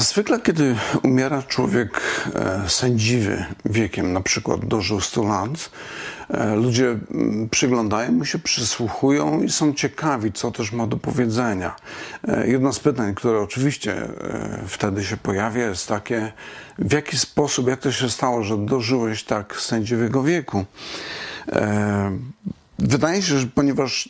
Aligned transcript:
Zwykle, 0.00 0.40
kiedy 0.40 0.76
umiera 1.02 1.42
człowiek 1.42 2.00
e, 2.34 2.68
sędziwy 2.68 3.44
wiekiem, 3.64 4.12
na 4.12 4.20
przykład 4.20 4.64
dożył 4.64 5.00
100 5.00 5.22
lat, 5.22 5.70
e, 6.28 6.56
ludzie 6.56 6.88
mm, 6.88 7.48
przyglądają 7.48 8.12
mu 8.12 8.24
się, 8.24 8.38
przysłuchują 8.38 9.42
i 9.42 9.50
są 9.50 9.74
ciekawi, 9.74 10.32
co 10.32 10.50
też 10.50 10.72
ma 10.72 10.86
do 10.86 10.96
powiedzenia. 10.96 11.76
E, 12.28 12.48
jedno 12.48 12.72
z 12.72 12.78
pytań, 12.80 13.14
które 13.14 13.40
oczywiście 13.40 14.08
wtedy 14.66 15.04
się 15.04 15.16
pojawia, 15.16 15.66
jest 15.66 15.88
takie, 15.88 16.32
w 16.78 16.92
jaki 16.92 17.18
sposób, 17.18 17.68
jak 17.68 17.80
to 17.80 17.92
się 17.92 18.10
stało, 18.10 18.42
że 18.42 18.58
dożyłeś 18.58 19.24
tak 19.24 19.56
sędziwego 19.60 20.22
wieku? 20.22 20.64
Wydaje 22.78 23.22
się, 23.22 23.38
że 23.38 23.46
ponieważ 23.46 24.08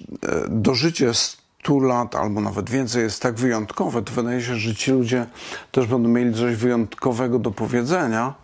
dożycie 0.48 1.14
100 1.62 1.78
lat 1.78 2.14
albo 2.14 2.40
nawet 2.40 2.70
więcej 2.70 3.02
jest 3.02 3.22
tak 3.22 3.34
wyjątkowe, 3.34 4.02
to 4.02 4.12
wydaje 4.12 4.42
się, 4.42 4.56
że 4.56 4.74
ci 4.74 4.90
ludzie 4.90 5.26
też 5.72 5.86
będą 5.86 6.08
mieli 6.08 6.34
coś 6.34 6.56
wyjątkowego 6.56 7.38
do 7.38 7.50
powiedzenia. 7.50 8.34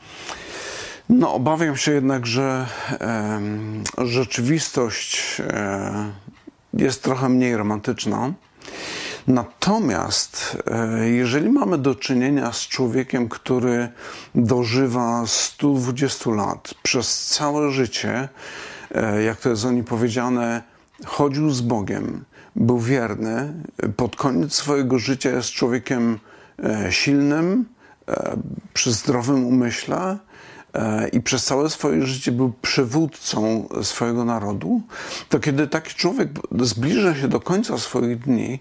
No, 1.08 1.34
obawiam 1.34 1.76
się 1.76 1.92
jednak, 1.92 2.26
że 2.26 2.66
e, 2.90 3.40
rzeczywistość 3.98 5.40
e, 5.40 6.12
jest 6.74 7.02
trochę 7.02 7.28
mniej 7.28 7.56
romantyczna. 7.56 8.32
Natomiast 9.26 10.56
e, 10.66 11.08
jeżeli 11.08 11.50
mamy 11.50 11.78
do 11.78 11.94
czynienia 11.94 12.52
z 12.52 12.60
człowiekiem, 12.60 13.28
który 13.28 13.88
dożywa 14.34 15.22
120 15.26 16.30
lat 16.30 16.74
przez 16.82 17.26
całe 17.26 17.70
życie, 17.70 18.28
e, 18.94 19.22
jak 19.22 19.40
to 19.40 19.48
jest 19.48 19.64
o 19.64 19.70
nim 19.70 19.84
powiedziane, 19.84 20.62
chodził 21.06 21.50
z 21.50 21.60
Bogiem, 21.60 22.24
był 22.56 22.78
wierny. 22.80 23.52
Pod 23.96 24.16
koniec 24.16 24.54
swojego 24.54 24.98
życia 24.98 25.30
jest 25.30 25.50
człowiekiem 25.50 26.18
e, 26.64 26.92
silnym, 26.92 27.64
e, 28.08 28.36
przy 28.74 28.92
zdrowym 28.92 29.46
umyśle 29.46 30.18
e, 30.74 31.08
i 31.08 31.20
przez 31.20 31.44
całe 31.44 31.70
swoje 31.70 32.06
życie 32.06 32.32
był 32.32 32.52
przywódcą 32.62 33.68
swojego 33.82 34.24
narodu, 34.24 34.80
to 35.28 35.40
kiedy 35.40 35.66
taki 35.66 35.94
człowiek 35.94 36.28
zbliża 36.60 37.14
się 37.14 37.28
do 37.28 37.40
końca 37.40 37.78
swoich 37.78 38.18
dni, 38.18 38.58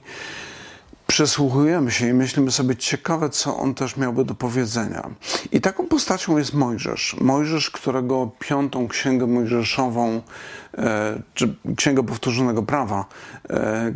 przesłuchujemy 1.16 1.92
się 1.92 2.08
i 2.08 2.14
myślimy 2.14 2.52
sobie, 2.52 2.76
ciekawe, 2.76 3.30
co 3.30 3.58
on 3.58 3.74
też 3.74 3.98
miałby 3.98 4.26
do 4.26 4.36
powiedzenia. 4.36 5.10
I 5.52 5.62
taką 5.62 5.88
postacią 5.88 6.38
jest 6.38 6.54
Mojżesz. 6.54 7.16
Mojżesz, 7.22 7.70
którego 7.72 8.32
piątą 8.40 8.88
księgę 8.88 9.28
mojżeszową, 9.28 10.22
e, 10.78 11.22
czy 11.34 11.56
księgę 11.78 12.04
powtórzonego 12.04 12.64
prawa, 12.64 13.06
e, 13.50 13.94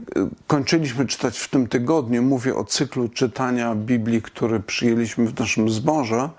kończyliśmy 0.47 1.05
czytać 1.05 1.39
w 1.39 1.49
tym 1.49 1.67
tygodniu. 1.67 2.23
Mówię 2.23 2.55
o 2.55 2.63
cyklu 2.63 3.09
czytania 3.09 3.75
Biblii, 3.75 4.21
który 4.21 4.59
przyjęliśmy 4.59 5.27
w 5.27 5.39
naszym 5.39 5.69
zborze. 5.69 6.29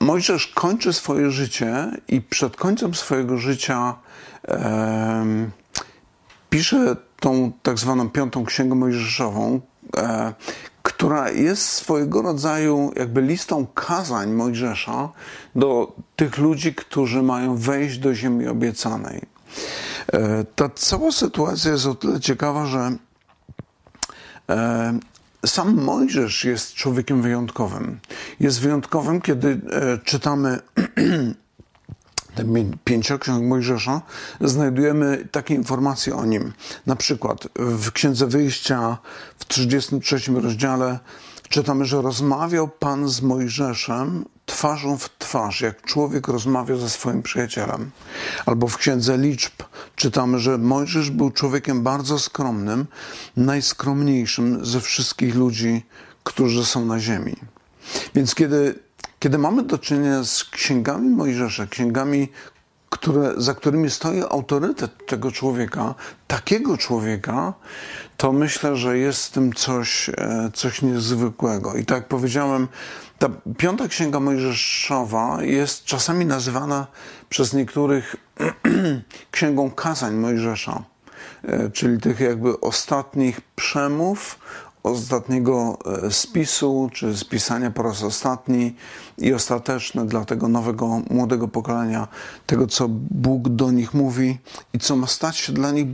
Mojżesz 0.00 0.46
kończy 0.46 0.92
swoje 0.92 1.30
życie 1.30 1.90
i 2.08 2.20
przed 2.20 2.56
końcem 2.56 2.94
swojego 2.94 3.38
życia 3.38 3.94
pisze 6.50 6.96
tą 7.22 7.52
tak 7.62 7.78
zwaną 7.78 8.10
piątą 8.10 8.44
księgę 8.44 8.74
mojżeszową, 8.74 9.60
e, 9.96 10.34
która 10.82 11.30
jest 11.30 11.68
swojego 11.68 12.22
rodzaju 12.22 12.92
jakby 12.96 13.22
listą 13.22 13.66
kazań 13.74 14.30
Mojżesza 14.30 15.08
do 15.54 15.92
tych 16.16 16.38
ludzi, 16.38 16.74
którzy 16.74 17.22
mają 17.22 17.56
wejść 17.56 17.98
do 17.98 18.14
ziemi 18.14 18.48
obiecanej. 18.48 19.22
E, 20.12 20.44
ta 20.56 20.68
cała 20.68 21.12
sytuacja 21.12 21.72
jest 21.72 21.86
o 21.86 21.94
tyle 21.94 22.20
ciekawa, 22.20 22.66
że 22.66 22.92
e, 24.50 24.98
sam 25.46 25.82
Mojżesz 25.82 26.44
jest 26.44 26.74
człowiekiem 26.74 27.22
wyjątkowym. 27.22 28.00
Jest 28.40 28.60
wyjątkowym, 28.60 29.20
kiedy 29.20 29.60
e, 29.72 29.98
czytamy 32.36 32.76
pięcioksiąg 32.84 33.44
Mojżesza, 33.44 34.02
znajdujemy 34.40 35.28
takie 35.32 35.54
informacje 35.54 36.16
o 36.16 36.24
nim. 36.24 36.52
Na 36.86 36.96
przykład 36.96 37.48
w 37.56 37.92
Księdze 37.92 38.26
Wyjścia 38.26 38.98
w 39.38 39.44
33 39.44 40.20
rozdziale 40.42 40.98
czytamy, 41.48 41.84
że 41.84 42.02
rozmawiał 42.02 42.68
Pan 42.68 43.08
z 43.08 43.22
Mojżeszem 43.22 44.24
twarzą 44.46 44.98
w 44.98 45.10
twarz, 45.18 45.60
jak 45.60 45.82
człowiek 45.82 46.28
rozmawia 46.28 46.76
ze 46.76 46.90
swoim 46.90 47.22
przyjacielem. 47.22 47.90
Albo 48.46 48.68
w 48.68 48.76
Księdze 48.76 49.18
Liczb 49.18 49.52
czytamy, 49.96 50.38
że 50.38 50.58
Mojżesz 50.58 51.10
był 51.10 51.30
człowiekiem 51.30 51.82
bardzo 51.82 52.18
skromnym, 52.18 52.86
najskromniejszym 53.36 54.64
ze 54.66 54.80
wszystkich 54.80 55.34
ludzi, 55.34 55.82
którzy 56.24 56.64
są 56.64 56.84
na 56.84 57.00
ziemi. 57.00 57.36
Więc 58.14 58.34
kiedy 58.34 58.74
kiedy 59.22 59.38
mamy 59.38 59.62
do 59.62 59.78
czynienia 59.78 60.24
z 60.24 60.44
księgami 60.44 61.08
Mojżesza, 61.08 61.66
księgami, 61.66 62.28
które, 62.90 63.32
za 63.36 63.54
którymi 63.54 63.90
stoi 63.90 64.22
autorytet 64.22 65.06
tego 65.06 65.32
człowieka, 65.32 65.94
takiego 66.26 66.76
człowieka, 66.76 67.54
to 68.16 68.32
myślę, 68.32 68.76
że 68.76 68.98
jest 68.98 69.26
w 69.26 69.30
tym 69.30 69.52
coś, 69.52 70.08
e, 70.08 70.50
coś 70.54 70.82
niezwykłego. 70.82 71.74
I 71.74 71.84
tak 71.84 71.98
jak 71.98 72.08
powiedziałem, 72.08 72.68
ta 73.18 73.28
piąta 73.58 73.88
księga 73.88 74.20
Mojżeszowa 74.20 75.38
jest 75.42 75.84
czasami 75.84 76.26
nazywana 76.26 76.86
przez 77.28 77.52
niektórych 77.52 78.16
księgą 79.30 79.70
kazań 79.70 80.14
Mojżesza, 80.14 80.82
e, 81.44 81.70
czyli 81.70 82.00
tych 82.00 82.20
jakby 82.20 82.60
ostatnich 82.60 83.40
przemów, 83.40 84.38
ostatniego 84.82 85.78
e, 86.06 86.10
spisu, 86.10 86.90
czy 86.92 87.16
spisania 87.16 87.70
po 87.70 87.82
raz 87.82 88.02
ostatni 88.02 88.74
i 89.18 89.34
ostateczne 89.34 90.06
dla 90.06 90.24
tego 90.24 90.48
nowego, 90.48 91.02
młodego 91.10 91.48
pokolenia, 91.48 92.08
tego, 92.46 92.66
co 92.66 92.86
Bóg 93.10 93.48
do 93.48 93.70
nich 93.70 93.94
mówi 93.94 94.38
i 94.72 94.78
co 94.78 94.96
ma 94.96 95.06
stać 95.06 95.36
się 95.36 95.52
dla 95.52 95.70
nich 95.70 95.86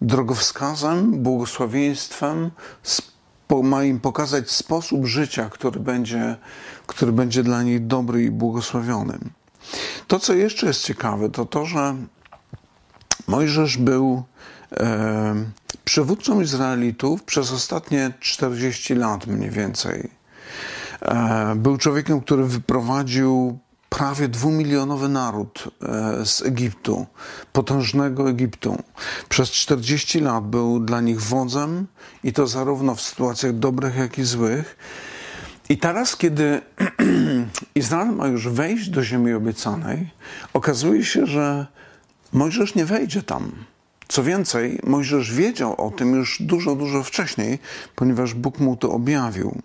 drogowskazem, 0.00 1.22
błogosławieństwem, 1.22 2.50
ma 3.62 3.84
im 3.84 4.00
pokazać 4.00 4.50
sposób 4.50 5.06
życia, 5.06 5.50
który 5.50 5.80
będzie, 5.80 6.36
który 6.86 7.12
będzie 7.12 7.42
dla 7.42 7.62
nich 7.62 7.86
dobry 7.86 8.24
i 8.24 8.30
błogosławiony. 8.30 9.18
To, 10.06 10.18
co 10.18 10.34
jeszcze 10.34 10.66
jest 10.66 10.84
ciekawe, 10.84 11.30
to 11.30 11.44
to, 11.44 11.66
że 11.66 11.96
Mojżesz 13.26 13.76
był 13.76 14.22
e, 14.72 15.34
przywódcą 15.86 16.40
Izraelitów 16.40 17.22
przez 17.22 17.52
ostatnie 17.52 18.12
40 18.20 18.94
lat 18.94 19.26
mniej 19.26 19.50
więcej. 19.50 20.10
E, 21.02 21.54
był 21.56 21.78
człowiekiem, 21.78 22.20
który 22.20 22.44
wyprowadził 22.44 23.58
prawie 23.88 24.28
dwumilionowy 24.28 25.08
naród 25.08 25.64
e, 25.82 26.26
z 26.26 26.42
Egiptu, 26.42 27.06
potężnego 27.52 28.30
Egiptu. 28.30 28.82
Przez 29.28 29.50
40 29.50 30.20
lat 30.20 30.44
był 30.44 30.80
dla 30.80 31.00
nich 31.00 31.22
wodzem 31.22 31.86
i 32.24 32.32
to 32.32 32.46
zarówno 32.46 32.94
w 32.94 33.00
sytuacjach 33.00 33.52
dobrych, 33.52 33.96
jak 33.96 34.18
i 34.18 34.24
złych. 34.24 34.76
I 35.68 35.78
teraz, 35.78 36.16
kiedy 36.16 36.60
Izrael 37.74 38.12
ma 38.12 38.26
już 38.26 38.48
wejść 38.48 38.88
do 38.88 39.04
ziemi 39.04 39.32
obiecanej, 39.32 40.10
okazuje 40.52 41.04
się, 41.04 41.26
że 41.26 41.66
Mojżesz 42.32 42.74
nie 42.74 42.84
wejdzie 42.84 43.22
tam. 43.22 43.52
Co 44.08 44.22
więcej, 44.22 44.78
Mojżesz 44.86 45.34
wiedział 45.34 45.86
o 45.86 45.90
tym 45.90 46.14
już 46.14 46.42
dużo, 46.42 46.74
dużo 46.74 47.02
wcześniej, 47.02 47.58
ponieważ 47.94 48.34
Bóg 48.34 48.58
mu 48.58 48.76
to 48.76 48.92
objawił. 48.92 49.62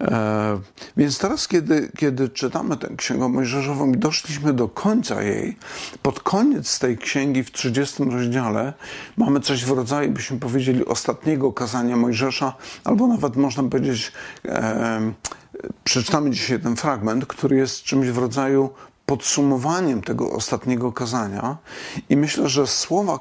E, 0.00 0.60
więc 0.96 1.18
teraz, 1.18 1.48
kiedy, 1.48 1.92
kiedy 1.96 2.28
czytamy 2.28 2.76
tę 2.76 2.88
księgę 2.96 3.28
Mojżeszową 3.28 3.92
i 3.92 3.98
doszliśmy 3.98 4.52
do 4.52 4.68
końca 4.68 5.22
jej, 5.22 5.56
pod 6.02 6.20
koniec 6.20 6.78
tej 6.78 6.98
księgi 6.98 7.44
w 7.44 7.50
30 7.50 8.04
rozdziale 8.04 8.72
mamy 9.16 9.40
coś 9.40 9.64
w 9.64 9.70
rodzaju, 9.70 10.10
byśmy 10.10 10.38
powiedzieli, 10.38 10.86
ostatniego 10.86 11.52
kazania 11.52 11.96
Mojżesza, 11.96 12.54
albo 12.84 13.06
nawet 13.06 13.36
można 13.36 13.62
powiedzieć, 13.62 14.12
e, 14.44 15.12
przeczytamy 15.84 16.30
dzisiaj 16.30 16.60
ten 16.60 16.76
fragment, 16.76 17.26
który 17.26 17.56
jest 17.56 17.82
czymś 17.82 18.08
w 18.08 18.18
rodzaju 18.18 18.70
podsumowaniem 19.10 20.02
tego 20.02 20.30
ostatniego 20.30 20.92
kazania 20.92 21.56
i 22.08 22.16
myślę, 22.16 22.48
że 22.48 22.66
słowa, 22.66 23.18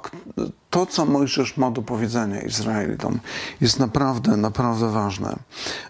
to 0.69 0.85
co 0.85 1.05
Mojżesz 1.05 1.57
ma 1.57 1.71
do 1.71 1.81
powiedzenia 1.81 2.41
Izraelitom 2.41 3.19
jest 3.61 3.79
naprawdę, 3.79 4.37
naprawdę 4.37 4.91
ważne. 4.91 5.35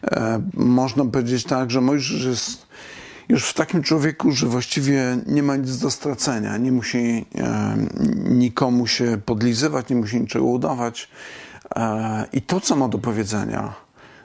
E, 0.03 0.41
można 0.53 1.05
powiedzieć 1.05 1.43
tak, 1.43 1.71
że 1.71 1.81
Mojżesz 1.81 2.23
jest 2.23 2.67
już 3.29 3.49
w 3.49 3.53
takim 3.53 3.83
człowieku, 3.83 4.31
że 4.31 4.45
właściwie 4.45 5.17
nie 5.27 5.43
ma 5.43 5.55
nic 5.55 5.77
do 5.77 5.91
stracenia, 5.91 6.57
nie 6.57 6.71
musi 6.71 7.25
e, 7.35 7.77
nikomu 8.29 8.87
się 8.87 9.21
podlizywać, 9.25 9.89
nie 9.89 9.95
musi 9.95 10.21
niczego 10.21 10.45
udawać. 10.45 11.09
E, 11.75 12.25
I 12.33 12.41
to, 12.41 12.61
co 12.61 12.75
ma 12.75 12.87
do 12.87 12.97
powiedzenia, 12.97 13.73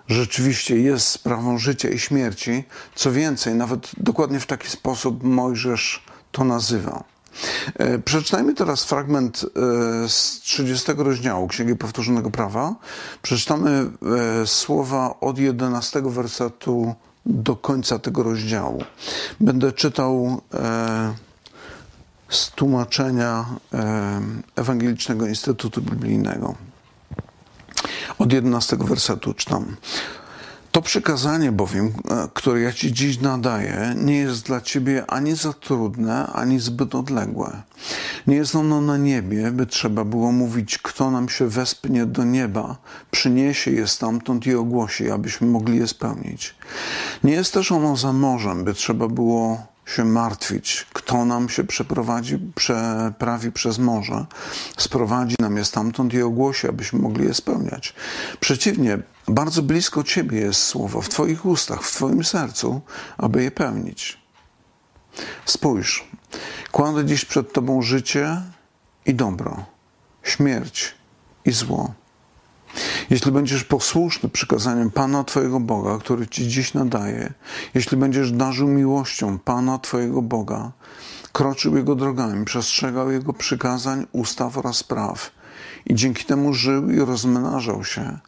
rzeczywiście 0.08 0.78
jest 0.78 1.06
sprawą 1.06 1.58
życia 1.58 1.88
i 1.88 1.98
śmierci. 1.98 2.64
Co 2.94 3.12
więcej, 3.12 3.54
nawet 3.54 3.90
dokładnie 3.96 4.40
w 4.40 4.46
taki 4.46 4.68
sposób 4.68 5.22
Mojżesz 5.22 6.02
to 6.32 6.44
nazywa. 6.44 7.04
E, 7.78 7.98
przeczytajmy 7.98 8.54
teraz 8.54 8.84
fragment 8.84 9.44
e, 10.04 10.08
z 10.08 10.40
30 10.40 10.92
rozdziału 10.96 11.48
Księgi 11.48 11.76
Powtórzonego 11.76 12.30
Prawa. 12.30 12.74
Przeczytamy 13.22 13.70
e, 14.40 14.46
słowa 14.46 15.14
od 15.20 15.38
11 15.38 16.02
wersetu 16.02 16.94
do 17.26 17.56
końca 17.56 17.98
tego 17.98 18.22
rozdziału. 18.22 18.84
Będę 19.40 19.72
czytał 19.72 20.40
z 22.28 22.50
tłumaczenia 22.50 23.44
Ewangelicznego 24.56 25.26
Instytutu 25.26 25.82
Biblijnego. 25.82 26.54
Od 28.18 28.32
11 28.32 28.76
wersetu 28.76 29.34
czytam. 29.34 29.76
To 30.74 30.82
przykazanie 30.82 31.52
bowiem, 31.52 31.86
e, 31.86 32.28
które 32.34 32.60
ja 32.60 32.72
Ci 32.72 32.92
dziś 32.92 33.20
nadaję, 33.20 33.94
nie 33.96 34.16
jest 34.16 34.46
dla 34.46 34.60
Ciebie 34.60 35.04
ani 35.06 35.36
za 35.36 35.52
trudne, 35.52 36.26
ani 36.26 36.60
zbyt 36.60 36.94
odległe. 36.94 37.62
Nie 38.26 38.36
jest 38.36 38.54
ono 38.54 38.80
na 38.80 38.96
niebie, 38.96 39.50
by 39.50 39.66
trzeba 39.66 40.04
było 40.04 40.32
mówić, 40.32 40.78
kto 40.78 41.10
nam 41.10 41.28
się 41.28 41.48
wespnie 41.48 42.06
do 42.06 42.24
nieba, 42.24 42.76
przyniesie 43.10 43.70
je 43.70 43.86
stamtąd 43.86 44.46
i 44.46 44.54
ogłosi, 44.54 45.10
abyśmy 45.10 45.46
mogli 45.46 45.78
je 45.78 45.88
spełnić. 45.88 46.54
Nie 47.24 47.32
jest 47.32 47.54
też 47.54 47.72
ono 47.72 47.96
za 47.96 48.12
morzem, 48.12 48.64
by 48.64 48.74
trzeba 48.74 49.08
było 49.08 49.73
się 49.86 50.04
martwić, 50.04 50.86
kto 50.92 51.24
nam 51.24 51.48
się 51.48 51.64
przeprowadzi, 51.64 52.38
przeprawi 52.54 53.52
przez 53.52 53.78
morze, 53.78 54.26
sprowadzi 54.76 55.36
nam 55.38 55.56
je 55.56 55.64
stamtąd 55.64 56.14
i 56.14 56.22
ogłosi, 56.22 56.68
abyśmy 56.68 56.98
mogli 56.98 57.24
je 57.24 57.34
spełniać. 57.34 57.94
Przeciwnie, 58.40 58.98
bardzo 59.28 59.62
blisko 59.62 60.02
Ciebie 60.02 60.38
jest 60.38 60.62
słowo, 60.62 61.00
w 61.00 61.08
Twoich 61.08 61.46
ustach, 61.46 61.82
w 61.82 61.92
Twoim 61.92 62.24
sercu, 62.24 62.80
aby 63.18 63.42
je 63.42 63.50
pełnić. 63.50 64.18
Spójrz, 65.44 66.08
kładę 66.72 67.04
dziś 67.04 67.24
przed 67.24 67.52
Tobą 67.52 67.82
życie 67.82 68.42
i 69.06 69.14
dobro, 69.14 69.64
śmierć 70.22 70.94
i 71.44 71.52
zło. 71.52 71.94
Jeśli 73.10 73.32
będziesz 73.32 73.64
posłuszny 73.64 74.28
przykazaniom 74.28 74.90
Pana 74.90 75.24
Twojego 75.24 75.60
Boga, 75.60 75.98
który 75.98 76.26
Ci 76.26 76.48
dziś 76.48 76.74
nadaje, 76.74 77.32
jeśli 77.74 77.96
będziesz 77.96 78.32
darzył 78.32 78.68
miłością 78.68 79.38
Pana 79.38 79.78
Twojego 79.78 80.22
Boga, 80.22 80.72
kroczył 81.32 81.76
Jego 81.76 81.94
drogami, 81.94 82.44
przestrzegał 82.44 83.10
Jego 83.10 83.32
przykazań, 83.32 84.06
ustaw 84.12 84.58
oraz 84.58 84.82
praw 84.82 85.30
i 85.86 85.94
dzięki 85.94 86.24
temu 86.24 86.54
żył 86.54 86.90
i 86.90 86.98
rozmnażał 86.98 87.84
się, 87.84 88.18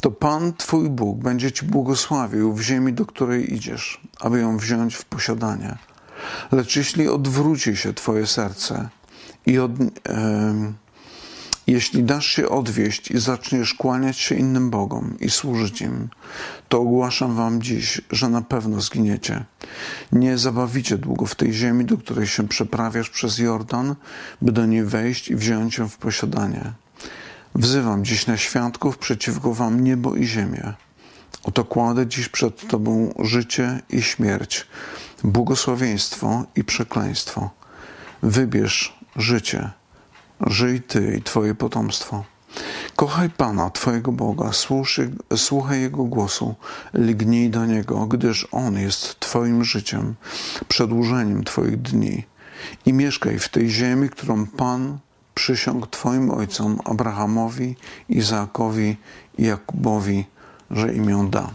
to 0.00 0.10
Pan 0.10 0.52
Twój 0.52 0.90
Bóg 0.90 1.18
będzie 1.18 1.52
Ci 1.52 1.66
błogosławił 1.66 2.54
w 2.54 2.60
ziemi, 2.60 2.92
do 2.92 3.06
której 3.06 3.54
idziesz, 3.54 4.00
aby 4.20 4.40
ją 4.40 4.56
wziąć 4.56 4.94
w 4.94 5.04
posiadanie. 5.04 5.76
Lecz 6.52 6.76
jeśli 6.76 7.08
odwróci 7.08 7.76
się 7.76 7.94
Twoje 7.94 8.26
serce 8.26 8.88
i 9.46 9.58
od, 9.58 9.72
jeśli 11.66 12.02
dasz 12.02 12.26
się 12.26 12.48
odwieść 12.48 13.10
i 13.10 13.18
zaczniesz 13.18 13.74
kłaniać 13.74 14.18
się 14.18 14.34
innym 14.34 14.70
Bogom 14.70 15.16
i 15.20 15.30
służyć 15.30 15.80
im, 15.80 16.08
to 16.68 16.80
ogłaszam 16.80 17.34
wam 17.34 17.62
dziś, 17.62 18.00
że 18.10 18.28
na 18.28 18.42
pewno 18.42 18.80
zginiecie. 18.80 19.44
Nie 20.12 20.38
zabawicie 20.38 20.98
długo 20.98 21.26
w 21.26 21.34
tej 21.34 21.52
ziemi, 21.52 21.84
do 21.84 21.98
której 21.98 22.26
się 22.26 22.48
przeprawiasz 22.48 23.10
przez 23.10 23.38
Jordan, 23.38 23.94
by 24.42 24.52
do 24.52 24.66
niej 24.66 24.84
wejść 24.84 25.28
i 25.28 25.36
wziąć 25.36 25.78
ją 25.78 25.88
w 25.88 25.96
posiadanie. 25.96 26.72
Wzywam 27.54 28.04
dziś 28.04 28.26
na 28.26 28.36
świadków 28.36 28.98
przeciwko 28.98 29.54
wam 29.54 29.84
niebo 29.84 30.14
i 30.16 30.26
ziemię. 30.26 30.72
Oto 31.42 31.64
kładę 31.64 32.06
dziś 32.06 32.28
przed 32.28 32.68
Tobą 32.68 33.14
życie 33.18 33.80
i 33.90 34.02
śmierć, 34.02 34.66
błogosławieństwo 35.24 36.44
i 36.56 36.64
przekleństwo. 36.64 37.50
Wybierz 38.22 38.98
życie 39.16 39.70
Żyj 40.40 40.80
Ty 40.80 41.16
i 41.18 41.22
Twoje 41.22 41.54
potomstwo. 41.54 42.24
Kochaj 42.96 43.30
Pana, 43.30 43.70
Twojego 43.70 44.12
Boga, 44.12 44.50
słuchaj 45.36 45.80
Jego 45.80 46.04
głosu, 46.04 46.54
lignij 46.94 47.50
do 47.50 47.66
Niego, 47.66 48.06
gdyż 48.06 48.48
On 48.52 48.78
jest 48.78 49.20
Twoim 49.20 49.64
życiem, 49.64 50.14
przedłużeniem 50.68 51.44
Twoich 51.44 51.82
dni. 51.82 52.24
I 52.86 52.92
mieszkaj 52.92 53.38
w 53.38 53.48
tej 53.48 53.70
ziemi, 53.70 54.08
którą 54.08 54.46
Pan 54.46 54.98
przysiągł 55.34 55.86
Twoim 55.86 56.30
ojcom 56.30 56.78
Abrahamowi, 56.84 57.76
Izaakowi 58.08 58.96
i 59.38 59.44
Jakubowi, 59.44 60.24
że 60.70 60.94
im 60.94 61.10
ją 61.10 61.30
da. 61.30 61.50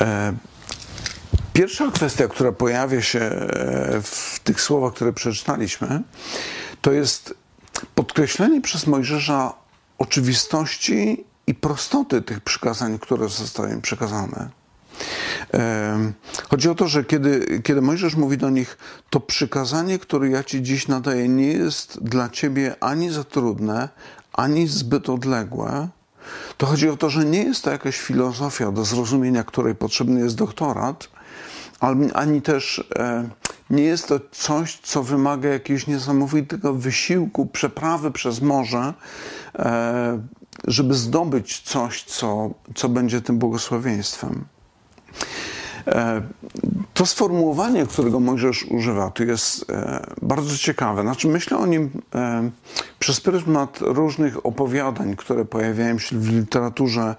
E, 0.00 0.32
Pierwsza 1.52 1.90
kwestia, 1.90 2.28
która 2.28 2.52
pojawia 2.52 3.02
się 3.02 3.20
e, 3.20 4.00
w 4.02 4.40
tych 4.44 4.60
słowach, 4.60 4.94
które 4.94 5.12
przeczytaliśmy, 5.12 6.02
to 6.80 6.92
jest 6.92 7.34
podkreślenie 7.94 8.60
przez 8.60 8.86
Mojżesza 8.86 9.54
oczywistości 9.98 11.24
i 11.46 11.54
prostoty 11.54 12.22
tych 12.22 12.40
przykazań, 12.40 12.98
które 12.98 13.28
zostały 13.28 13.70
im 13.70 13.80
przekazane. 13.80 14.48
Chodzi 16.50 16.68
o 16.68 16.74
to, 16.74 16.88
że 16.88 17.04
kiedy, 17.04 17.60
kiedy 17.64 17.82
Mojżesz 17.82 18.14
mówi 18.14 18.38
do 18.38 18.50
nich, 18.50 18.78
to 19.10 19.20
przykazanie, 19.20 19.98
które 19.98 20.30
ja 20.30 20.44
ci 20.44 20.62
dziś 20.62 20.88
nadaję, 20.88 21.28
nie 21.28 21.52
jest 21.52 22.04
dla 22.04 22.28
ciebie 22.28 22.74
ani 22.80 23.10
za 23.10 23.24
trudne, 23.24 23.88
ani 24.32 24.68
zbyt 24.68 25.08
odległe. 25.08 25.88
To 26.58 26.66
chodzi 26.66 26.88
o 26.88 26.96
to, 26.96 27.10
że 27.10 27.24
nie 27.24 27.42
jest 27.42 27.64
to 27.64 27.70
jakaś 27.70 28.00
filozofia, 28.00 28.72
do 28.72 28.84
zrozumienia 28.84 29.44
której 29.44 29.74
potrzebny 29.74 30.20
jest 30.20 30.36
doktorat, 30.36 31.08
ani 32.14 32.42
też 32.42 32.84
e, 32.96 33.28
nie 33.70 33.82
jest 33.82 34.08
to 34.08 34.20
coś, 34.30 34.78
co 34.82 35.02
wymaga 35.02 35.48
jakiegoś 35.48 35.86
niesamowitego 35.86 36.74
wysiłku, 36.74 37.46
przeprawy 37.46 38.10
przez 38.10 38.40
morze, 38.40 38.94
e, 39.58 40.20
żeby 40.66 40.94
zdobyć 40.94 41.60
coś, 41.60 42.04
co, 42.04 42.50
co 42.74 42.88
będzie 42.88 43.20
tym 43.20 43.38
błogosławieństwem. 43.38 44.44
E, 45.86 46.22
to 46.94 47.06
sformułowanie, 47.06 47.86
którego 47.86 48.20
Mojżesz 48.20 48.64
używa, 48.64 49.10
tu 49.10 49.24
jest 49.24 49.66
bardzo 50.22 50.56
ciekawe. 50.56 51.02
Znaczy, 51.02 51.28
myślę 51.28 51.58
o 51.58 51.66
nim 51.66 51.90
przez 52.98 53.20
pryzmat 53.20 53.78
różnych 53.80 54.46
opowiadań, 54.46 55.16
które 55.16 55.44
pojawiają 55.44 55.98
się 55.98 56.18
w 56.18 56.28
literaturze 56.28 57.16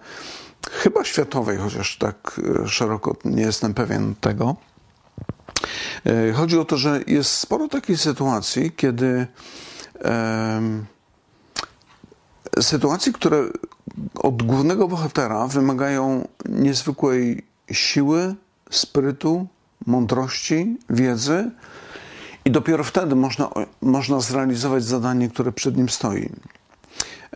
chyba 0.72 1.04
światowej, 1.04 1.58
chociaż 1.58 1.98
tak 1.98 2.42
e, 2.64 2.68
szeroko 2.68 3.16
nie 3.26 3.44
jestem 3.44 3.74
pewien 3.74 4.16
tego. 4.16 4.56
E, 6.06 6.34
chodzi 6.34 6.60
o 6.60 6.66
to, 6.66 6.78
że 6.78 7.02
jest 7.08 7.32
sporo 7.32 7.68
takich 7.68 8.00
sytuacji, 8.00 8.72
kiedy 8.72 9.28
sytuacji, 12.62 13.14
które 13.14 13.44
od 14.16 14.44
głównego 14.44 14.88
bohatera 14.88 15.48
wymagają 15.48 16.28
niezwykłej 16.50 17.46
siły, 17.72 18.36
sprytu, 18.72 19.48
mądrości, 19.86 20.78
wiedzy, 20.90 21.52
i 22.46 22.52
dopiero 22.52 22.84
wtedy 22.84 23.16
można, 23.16 23.50
można 23.82 24.20
zrealizować 24.20 24.84
zadanie, 24.84 25.30
które 25.30 25.52
przed 25.52 25.78
nim 25.78 25.90
stoi. 25.90 26.30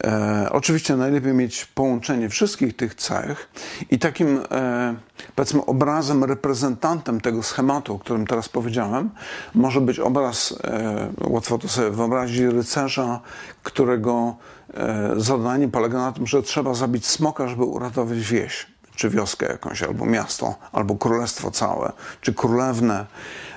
E, 0.03 0.47
oczywiście 0.51 0.95
najlepiej 0.95 1.33
mieć 1.33 1.65
połączenie 1.65 2.29
wszystkich 2.29 2.75
tych 2.75 2.95
cech 2.95 3.49
i 3.91 3.99
takim 3.99 4.41
e, 4.51 4.95
powiedzmy 5.35 5.65
obrazem, 5.65 6.23
reprezentantem 6.23 7.21
tego 7.21 7.43
schematu, 7.43 7.95
o 7.95 7.99
którym 7.99 8.27
teraz 8.27 8.49
powiedziałem, 8.49 9.09
może 9.55 9.81
być 9.81 9.99
obraz, 9.99 10.59
e, 10.63 11.09
łatwo 11.23 11.57
to 11.57 11.67
sobie 11.67 11.89
wyobrazić, 11.89 12.39
rycerza, 12.39 13.19
którego 13.63 14.35
e, 14.73 15.13
zadanie 15.17 15.67
polega 15.67 15.97
na 15.97 16.11
tym, 16.11 16.27
że 16.27 16.43
trzeba 16.43 16.73
zabić 16.73 17.05
smoka, 17.05 17.47
żeby 17.47 17.63
uratować 17.63 18.19
wieś 18.19 18.67
czy 18.97 19.09
wioskę 19.09 19.45
jakąś, 19.45 19.83
albo 19.83 20.05
miasto, 20.05 20.55
albo 20.71 20.95
królestwo 20.95 21.51
całe, 21.51 21.91
czy 22.21 22.33
królewnę. 22.33 23.05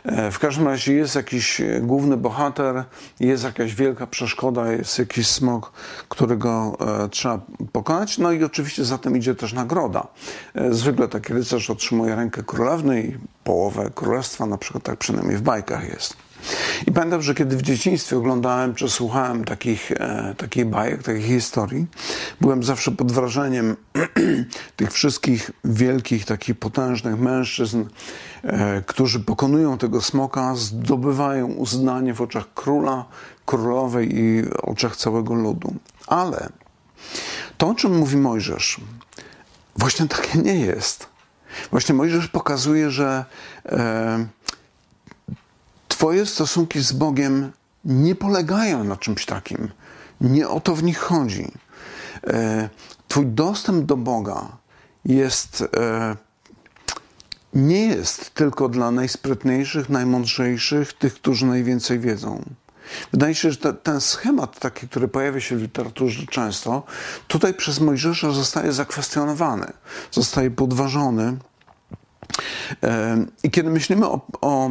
E, 0.04 0.30
w 0.30 0.38
każdym 0.38 0.68
razie 0.68 0.92
jest 0.92 1.14
jakiś 1.14 1.62
główny 1.80 2.16
bohater, 2.16 2.84
jest 3.20 3.44
jakaś 3.44 3.74
wielka 3.74 4.06
przeszkoda, 4.06 4.72
jest 4.72 4.98
jakiś 4.98 5.26
smok, 5.26 5.72
którego 6.08 6.76
e, 7.04 7.08
trzeba 7.08 7.40
pokonać. 7.72 8.18
No 8.18 8.32
i 8.32 8.44
oczywiście 8.44 8.84
za 8.84 8.98
tym 8.98 9.16
idzie 9.16 9.34
też 9.34 9.52
nagroda. 9.52 10.06
E, 10.54 10.74
zwykle 10.74 11.08
taki 11.08 11.32
rycerz 11.32 11.70
otrzymuje 11.70 12.16
rękę 12.16 12.42
królewny 12.42 13.02
i 13.02 13.18
połowę 13.44 13.90
królestwa, 13.94 14.46
na 14.46 14.58
przykład 14.58 14.84
tak 14.84 14.98
przynajmniej 14.98 15.36
w 15.36 15.42
bajkach 15.42 15.88
jest. 15.88 16.16
I 16.86 16.92
pamiętam, 16.92 17.22
że 17.22 17.34
kiedy 17.34 17.56
w 17.56 17.62
dzieciństwie 17.62 18.16
oglądałem 18.16 18.74
czy 18.74 18.88
słuchałem 18.88 19.44
takich, 19.44 19.92
e, 19.92 20.34
takich 20.36 20.66
bajek, 20.66 21.02
takich 21.02 21.26
historii, 21.26 21.86
byłem 22.40 22.62
zawsze 22.62 22.90
pod 22.90 23.12
wrażeniem 23.12 23.76
tych 24.76 24.92
wszystkich 24.92 25.50
wielkich, 25.64 26.24
takich 26.24 26.58
potężnych 26.58 27.18
mężczyzn, 27.18 27.84
e, 28.42 28.82
którzy 28.86 29.20
pokonują 29.20 29.78
tego 29.78 30.00
smoka, 30.00 30.54
zdobywają 30.54 31.46
uznanie 31.46 32.14
w 32.14 32.20
oczach 32.20 32.54
króla, 32.54 33.04
królowej 33.46 34.18
i 34.18 34.42
w 34.42 34.54
oczach 34.62 34.96
całego 34.96 35.34
ludu. 35.34 35.74
Ale 36.06 36.48
to, 37.58 37.68
o 37.68 37.74
czym 37.74 37.98
mówi 37.98 38.16
Mojżesz, 38.16 38.80
właśnie 39.76 40.08
takie 40.08 40.38
nie 40.38 40.56
jest. 40.56 41.10
Właśnie 41.70 41.94
Mojżesz 41.94 42.28
pokazuje, 42.28 42.90
że 42.90 43.24
e, 43.66 44.26
Twoje 46.00 46.26
stosunki 46.26 46.80
z 46.80 46.92
Bogiem 46.92 47.52
nie 47.84 48.14
polegają 48.14 48.84
na 48.84 48.96
czymś 48.96 49.26
takim. 49.26 49.68
Nie 50.20 50.48
o 50.48 50.60
to 50.60 50.74
w 50.74 50.82
nich 50.82 50.98
chodzi. 50.98 51.52
E, 52.26 52.68
twój 53.08 53.26
dostęp 53.26 53.86
do 53.86 53.96
Boga 53.96 54.56
jest, 55.04 55.64
e, 55.76 56.16
nie 57.54 57.86
jest 57.86 58.34
tylko 58.34 58.68
dla 58.68 58.90
najsprytniejszych, 58.90 59.88
najmądrzejszych, 59.88 60.92
tych, 60.92 61.14
którzy 61.14 61.46
najwięcej 61.46 61.98
wiedzą. 61.98 62.44
Wydaje 63.12 63.34
się, 63.34 63.50
że 63.50 63.56
te, 63.56 63.74
ten 63.74 64.00
schemat 64.00 64.58
taki, 64.58 64.88
który 64.88 65.08
pojawia 65.08 65.40
się 65.40 65.56
w 65.56 65.62
literaturze 65.62 66.26
często, 66.26 66.82
tutaj 67.28 67.54
przez 67.54 67.80
Mojżesza 67.80 68.30
zostaje 68.30 68.72
zakwestionowany, 68.72 69.72
zostaje 70.10 70.50
podważony. 70.50 71.36
E, 72.82 73.26
I 73.42 73.50
kiedy 73.50 73.70
myślimy 73.70 74.06
o, 74.06 74.20
o 74.40 74.70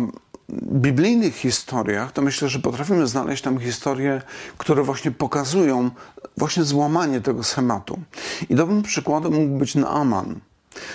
biblijnych 0.63 1.35
historiach, 1.35 2.11
to 2.11 2.21
myślę, 2.21 2.49
że 2.49 2.59
potrafimy 2.59 3.07
znaleźć 3.07 3.43
tam 3.43 3.59
historie, 3.59 4.21
które 4.57 4.83
właśnie 4.83 5.11
pokazują 5.11 5.91
właśnie 6.37 6.63
złamanie 6.63 7.21
tego 7.21 7.43
schematu. 7.43 7.99
I 8.49 8.55
dobrym 8.55 8.83
przykładem 8.83 9.33
mógł 9.33 9.57
być 9.59 9.75
Naaman. 9.75 10.39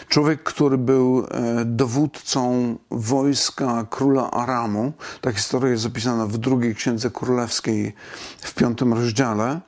Człowiek, 0.09 0.43
który 0.43 0.79
był 0.79 1.27
e, 1.31 1.65
dowódcą 1.65 2.75
wojska 2.91 3.87
króla 3.91 4.31
Aramu, 4.31 4.93
ta 5.21 5.33
historia 5.33 5.71
jest 5.71 5.83
zapisana 5.83 6.27
w 6.27 6.39
drugiej 6.39 6.75
księdze 6.75 7.11
królewskiej 7.11 7.95
w 8.41 8.55
piątym 8.55 8.95
rozdziale. 8.95 9.61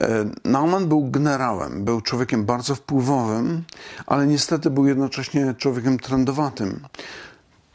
E, 0.00 0.24
Naaman 0.44 0.88
był 0.88 1.10
generałem, 1.10 1.84
był 1.84 2.00
człowiekiem 2.00 2.44
bardzo 2.44 2.74
wpływowym, 2.74 3.64
ale 4.06 4.26
niestety 4.26 4.70
był 4.70 4.86
jednocześnie 4.86 5.54
człowiekiem 5.58 5.98
trendowatym. 5.98 6.80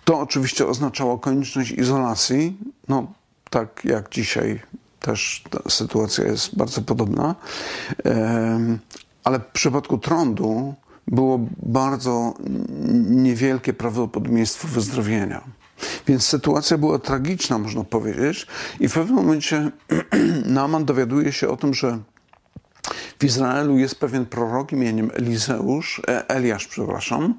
To 0.06 0.20
oczywiście 0.20 0.68
oznaczało 0.68 1.20
konieczność 1.20 1.72
izolacji, 1.72 2.58
no 2.88 3.08
tak 3.50 3.86
jak 3.86 4.10
dzisiaj 4.10 4.62
też 5.00 5.44
sytuacja 5.70 6.24
jest 6.24 6.56
bardzo 6.56 6.82
podobna, 6.82 7.36
ale 9.24 9.40
w 9.40 9.46
przypadku 9.46 9.98
trądu 9.98 10.74
było 11.08 11.40
bardzo 11.58 12.34
niewielkie 13.10 13.74
prawdopodobieństwo 13.74 14.68
wyzdrowienia. 14.68 15.42
Więc 16.08 16.26
sytuacja 16.26 16.78
była 16.78 17.00
tragiczna, 17.00 17.58
można 17.58 17.84
powiedzieć, 17.84 18.48
i 18.80 18.88
w 18.88 18.94
pewnym 18.94 19.16
momencie 19.16 19.72
Naaman 20.46 20.86
dowiaduje 20.86 21.32
się 21.32 21.50
o 21.50 21.58
tym, 21.58 21.74
że 21.74 22.00
w 23.24 23.26
Izraelu 23.26 23.78
jest 23.78 23.96
pewien 23.96 24.26
prorok 24.26 24.72
imieniem 24.72 25.12
Elizeusz, 25.14 26.02
e, 26.08 26.30
Eliasz, 26.30 26.68
przepraszam, 26.68 27.34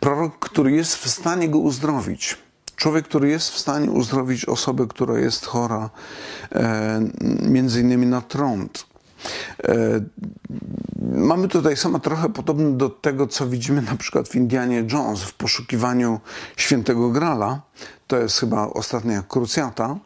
prorok, 0.00 0.38
który 0.38 0.72
jest 0.72 0.96
w 0.96 1.10
stanie 1.10 1.48
go 1.48 1.58
uzdrowić. 1.58 2.36
Człowiek, 2.76 3.04
który 3.04 3.28
jest 3.28 3.50
w 3.50 3.58
stanie 3.58 3.90
uzdrowić 3.90 4.44
osobę, 4.44 4.86
która 4.88 5.18
jest 5.18 5.46
chora, 5.46 5.90
e, 6.52 7.00
między 7.42 7.80
innymi 7.80 8.06
na 8.06 8.20
trąd. 8.20 8.86
E, 9.64 10.00
mamy 11.12 11.48
tutaj 11.48 11.76
sama 11.76 11.98
trochę 11.98 12.28
podobne 12.28 12.76
do 12.76 12.90
tego, 12.90 13.26
co 13.26 13.46
widzimy 13.46 13.82
na 13.82 13.96
przykład 13.96 14.28
w 14.28 14.34
Indianie 14.34 14.84
Jones 14.92 15.22
w 15.22 15.34
poszukiwaniu 15.34 16.20
świętego 16.56 17.10
Grala. 17.10 17.60
To 18.06 18.16
jest 18.16 18.38
chyba 18.38 18.66
ostatnia 18.66 19.22
krucjata. 19.28 19.96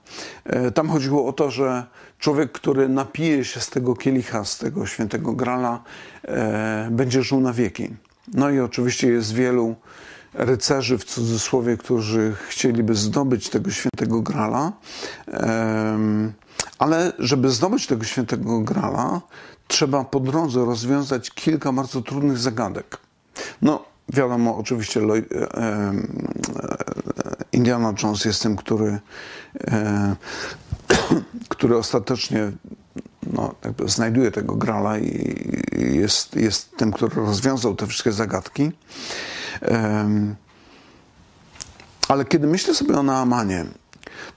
E, 0.44 0.70
tam 0.70 0.88
chodziło 0.88 1.26
o 1.26 1.32
to, 1.32 1.50
że 1.50 1.86
człowiek, 2.18 2.52
który 2.52 2.88
napije 2.88 3.44
się 3.44 3.60
z 3.60 3.70
tego 3.70 3.94
kielicha, 3.94 4.44
z 4.44 4.58
tego 4.58 4.86
świętego 4.86 5.32
Grala, 5.32 5.82
e, 6.24 6.88
będzie 6.90 7.22
żył 7.22 7.40
na 7.40 7.52
wieki. 7.52 7.88
No 8.34 8.50
i 8.50 8.60
oczywiście 8.60 9.08
jest 9.08 9.34
wielu 9.34 9.76
rycerzy 10.34 10.98
w 10.98 11.04
cudzysłowie, 11.04 11.76
którzy 11.76 12.34
chcieliby 12.48 12.94
zdobyć 12.94 13.48
tego 13.48 13.70
świętego 13.70 14.20
Grala. 14.20 14.72
Ale 16.78 17.12
żeby 17.18 17.50
zdobyć 17.50 17.86
tego 17.86 18.04
świętego 18.04 18.60
grala, 18.60 19.20
trzeba 19.68 20.04
po 20.04 20.20
drodze 20.20 20.64
rozwiązać 20.64 21.30
kilka 21.30 21.72
bardzo 21.72 22.02
trudnych 22.02 22.38
zagadek. 22.38 22.96
No, 23.62 23.84
wiadomo, 24.08 24.56
oczywiście 24.56 25.00
e, 25.00 25.14
e, 25.60 25.92
Indiana 27.52 27.94
Jones 28.02 28.24
jest 28.24 28.42
tym, 28.42 28.56
który, 28.56 28.98
e, 29.60 30.16
który 31.48 31.76
ostatecznie 31.76 32.52
no, 33.32 33.54
znajduje 33.86 34.30
tego 34.30 34.54
grala 34.54 34.98
i 34.98 35.34
jest, 35.76 36.36
jest 36.36 36.76
tym, 36.76 36.92
który 36.92 37.16
rozwiązał 37.16 37.74
te 37.74 37.86
wszystkie 37.86 38.12
zagadki. 38.12 38.72
Ale 42.08 42.24
kiedy 42.24 42.46
myślę 42.46 42.74
sobie 42.74 42.98
o 42.98 43.02
Naamanie, 43.02 43.64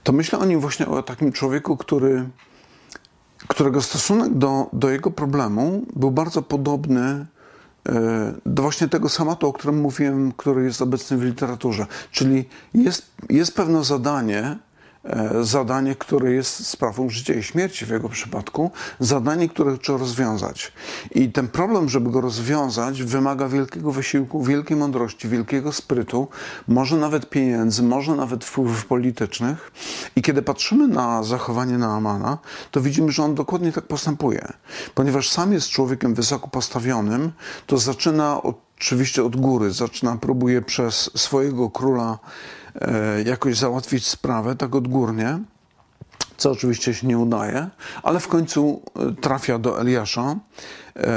to 0.02 0.12
myślę 0.12 0.38
o 0.38 0.44
nim 0.44 0.60
właśnie 0.60 0.86
o 0.86 1.02
takim 1.02 1.32
człowieku, 1.32 1.76
który, 1.76 2.28
którego 3.48 3.82
stosunek 3.82 4.34
do, 4.34 4.66
do 4.72 4.90
jego 4.90 5.10
problemu 5.10 5.86
był 5.96 6.10
bardzo 6.10 6.42
podobny 6.42 7.26
e, 7.88 8.34
do 8.46 8.62
właśnie 8.62 8.88
tego 8.88 9.08
samatu, 9.08 9.48
o 9.48 9.52
którym 9.52 9.80
mówiłem, 9.80 10.32
który 10.32 10.64
jest 10.64 10.82
obecny 10.82 11.16
w 11.16 11.22
literaturze. 11.22 11.86
Czyli 12.10 12.44
jest, 12.74 13.10
jest 13.30 13.54
pewne 13.56 13.84
zadanie, 13.84 14.56
zadanie, 15.42 15.96
które 15.96 16.32
jest 16.32 16.66
sprawą 16.66 17.08
życia 17.10 17.34
i 17.34 17.42
śmierci 17.42 17.86
w 17.86 17.88
jego 17.88 18.08
przypadku, 18.08 18.70
zadanie, 19.00 19.48
które 19.48 19.78
trzeba 19.78 19.98
rozwiązać. 19.98 20.72
I 21.10 21.32
ten 21.32 21.48
problem, 21.48 21.88
żeby 21.88 22.10
go 22.10 22.20
rozwiązać, 22.20 23.02
wymaga 23.02 23.48
wielkiego 23.48 23.92
wysiłku, 23.92 24.44
wielkiej 24.44 24.76
mądrości, 24.76 25.28
wielkiego 25.28 25.72
sprytu, 25.72 26.28
może 26.68 26.96
nawet 26.96 27.30
pieniędzy, 27.30 27.82
może 27.82 28.16
nawet 28.16 28.44
wpływów 28.44 28.86
politycznych. 28.86 29.72
I 30.16 30.22
kiedy 30.22 30.42
patrzymy 30.42 30.88
na 30.88 31.22
zachowanie 31.22 31.78
Naamana, 31.78 32.38
to 32.70 32.80
widzimy, 32.80 33.12
że 33.12 33.22
on 33.22 33.34
dokładnie 33.34 33.72
tak 33.72 33.86
postępuje. 33.86 34.52
Ponieważ 34.94 35.30
sam 35.30 35.52
jest 35.52 35.68
człowiekiem 35.68 36.14
wysoko 36.14 36.48
postawionym, 36.48 37.32
to 37.66 37.78
zaczyna 37.78 38.40
oczywiście 38.42 39.24
od 39.24 39.36
góry, 39.36 39.72
zaczyna, 39.72 40.16
próbuje 40.16 40.62
przez 40.62 41.10
swojego 41.14 41.70
króla 41.70 42.18
E, 42.18 42.61
jakoś 43.24 43.56
załatwić 43.56 44.06
sprawę 44.06 44.56
tak 44.56 44.74
odgórnie, 44.74 45.38
co 46.36 46.50
oczywiście 46.50 46.94
się 46.94 47.06
nie 47.06 47.18
udaje, 47.18 47.70
ale 48.02 48.20
w 48.20 48.28
końcu 48.28 48.82
e, 48.96 49.12
trafia 49.12 49.58
do 49.58 49.80
Eliasza 49.80 50.36
e, 50.96 51.08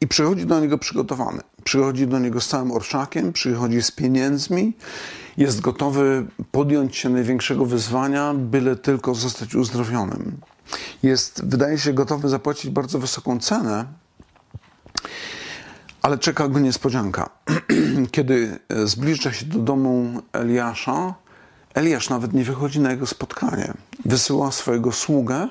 i 0.00 0.08
przychodzi 0.08 0.46
do 0.46 0.60
niego 0.60 0.78
przygotowany. 0.78 1.40
Przychodzi 1.64 2.06
do 2.06 2.18
niego 2.18 2.40
z 2.40 2.48
całym 2.48 2.72
orszakiem, 2.72 3.32
przychodzi 3.32 3.82
z 3.82 3.90
pieniędzmi, 3.90 4.72
jest 5.36 5.60
gotowy 5.60 6.26
podjąć 6.52 6.96
się 6.96 7.08
największego 7.08 7.64
wyzwania, 7.66 8.34
byle 8.34 8.76
tylko 8.76 9.14
zostać 9.14 9.54
uzdrowionym. 9.54 10.36
Jest, 11.02 11.44
wydaje 11.44 11.78
się, 11.78 11.92
gotowy 11.92 12.28
zapłacić 12.28 12.70
bardzo 12.70 12.98
wysoką 12.98 13.40
cenę, 13.40 13.84
ale 16.02 16.18
czeka 16.18 16.48
go 16.48 16.58
niespodzianka. 16.58 17.30
Kiedy 18.12 18.58
zbliża 18.84 19.32
się 19.32 19.46
do 19.46 19.58
domu 19.58 20.22
Eliasza, 20.32 21.14
Eliasz 21.74 22.08
nawet 22.08 22.32
nie 22.32 22.44
wychodzi 22.44 22.80
na 22.80 22.90
jego 22.90 23.06
spotkanie. 23.06 23.72
Wysyła 24.04 24.52
swojego 24.52 24.92
sługę, 24.92 25.48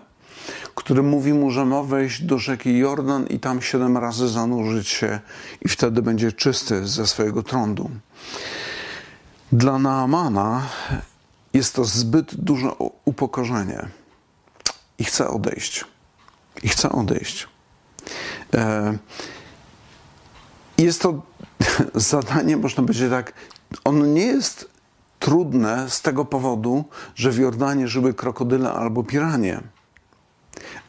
który 0.76 1.04
mówi 1.04 1.34
mu, 1.34 1.52
że 1.52 1.66
ma 1.66 1.84
wejść 1.84 2.22
do 2.22 2.38
rzeki 2.38 2.78
Jordan 2.78 3.28
i 3.28 3.40
tam 3.40 3.62
siedem 3.62 3.98
razy 3.98 4.30
zanurzyć 4.30 4.88
się 4.88 5.20
i 5.62 5.70
wtedy 5.70 6.02
będzie 6.02 6.32
czysty 6.32 6.88
ze 6.88 7.08
swojego 7.08 7.44
trądu. 7.44 7.90
Dla 9.52 9.80
Naamana 9.80 10.68
jest 11.54 11.76
to 11.76 11.86
zbyt 11.86 12.36
duże 12.36 12.70
upokorzenie 13.06 13.88
i 15.00 15.04
chce 15.04 15.28
odejść. 15.28 15.86
I 16.64 16.70
chce 16.70 16.90
odejść. 16.90 17.48
E 18.54 18.98
jest 20.78 21.02
to 21.02 21.22
zadanie, 21.96 22.58
można 22.58 22.84
powiedzieć 22.84 23.10
tak, 23.10 23.34
ono 23.84 24.06
nie 24.06 24.26
jest 24.26 24.70
trudne 25.20 25.90
z 25.90 26.02
tego 26.02 26.26
powodu, 26.26 26.86
że 27.16 27.32
w 27.32 27.38
Jordanie 27.38 27.88
żyły 27.88 28.14
krokodyle 28.14 28.74
albo 28.74 29.04
piranie. 29.04 29.62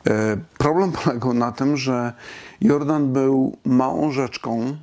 E, 0.07 0.37
problem 0.59 0.93
polegał 1.05 1.35
na 1.35 1.53
tym, 1.53 1.77
że 1.77 2.13
Jordan 2.61 3.13
był 3.13 3.57
małą 3.65 4.13
rzeczką, 4.13 4.77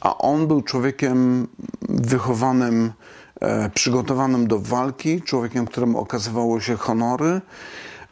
a 0.00 0.18
on 0.18 0.46
był 0.46 0.62
człowiekiem 0.62 1.48
wychowanym, 1.88 2.92
e, 3.40 3.70
przygotowanym 3.70 4.46
do 4.46 4.58
walki, 4.58 5.22
człowiekiem, 5.22 5.66
któremu 5.66 5.98
okazywało 5.98 6.60
się 6.60 6.76
honory. 6.76 7.40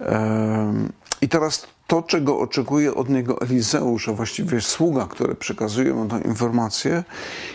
E, 0.00 0.72
I 1.20 1.28
teraz 1.28 1.66
to, 1.90 2.02
czego 2.02 2.38
oczekuje 2.38 2.94
od 2.94 3.08
niego 3.08 3.40
Elizeusz, 3.40 4.08
a 4.08 4.12
właściwie 4.12 4.60
sługa, 4.60 5.06
który 5.06 5.34
przekazuje 5.34 5.94
mu 5.94 6.06
tę 6.06 6.20
informację, 6.20 7.04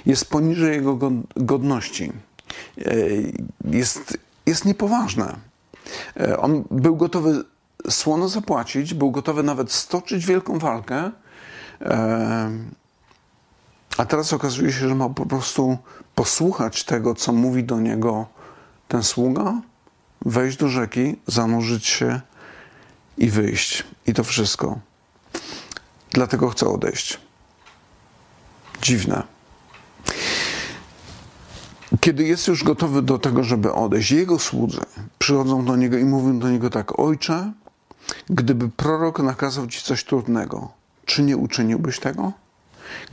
jest 0.06 0.30
poniżej 0.30 0.76
jego 0.76 1.12
godności. 1.36 2.12
E, 2.78 2.94
jest, 3.72 4.18
jest 4.46 4.66
niepoważne. 4.66 5.36
E, 6.20 6.40
on 6.40 6.64
był 6.72 6.96
gotowy 6.96 7.44
słono 7.90 8.30
zapłacić, 8.30 8.94
był 8.94 9.12
gotowy 9.12 9.44
nawet 9.44 9.72
stoczyć 9.72 10.26
wielką 10.26 10.60
walkę, 10.60 11.12
e, 11.82 12.52
a 13.98 14.06
teraz 14.06 14.34
okazuje 14.34 14.72
się, 14.72 14.90
że 14.90 14.96
ma 14.96 15.10
po 15.10 15.26
prostu 15.26 15.78
posłuchać 16.16 16.84
tego, 16.84 17.16
co 17.16 17.34
mówi 17.34 17.64
do 17.64 17.80
niego 17.80 18.26
ten 18.88 19.04
sługa 19.04 19.62
wejść 20.26 20.58
do 20.58 20.70
rzeki, 20.70 21.16
zanurzyć 21.28 21.86
się 21.86 22.22
i 23.18 23.30
wyjść. 23.30 23.84
I 24.08 24.14
to 24.14 24.24
wszystko. 24.24 24.80
Dlatego 26.12 26.50
chce 26.50 26.68
odejść. 26.68 27.20
Dziwne. 28.82 29.24
Kiedy 32.00 32.24
jest 32.24 32.48
już 32.48 32.64
gotowy 32.64 33.02
do 33.02 33.20
tego, 33.20 33.44
żeby 33.44 33.74
odejść, 33.74 34.12
jego 34.12 34.40
słudzy 34.40 34.82
przychodzą 35.20 35.66
do 35.66 35.76
niego 35.76 35.98
i 35.98 36.06
mówią 36.06 36.40
do 36.40 36.50
niego 36.50 36.70
tak: 36.70 37.00
Ojcze, 37.00 37.52
gdyby 38.30 38.70
prorok 38.70 39.20
nakazał 39.20 39.68
ci 39.68 39.82
coś 39.82 40.04
trudnego, 40.04 40.72
czy 41.06 41.24
nie 41.24 41.38
uczyniłbyś 41.38 42.00
tego? 42.00 42.32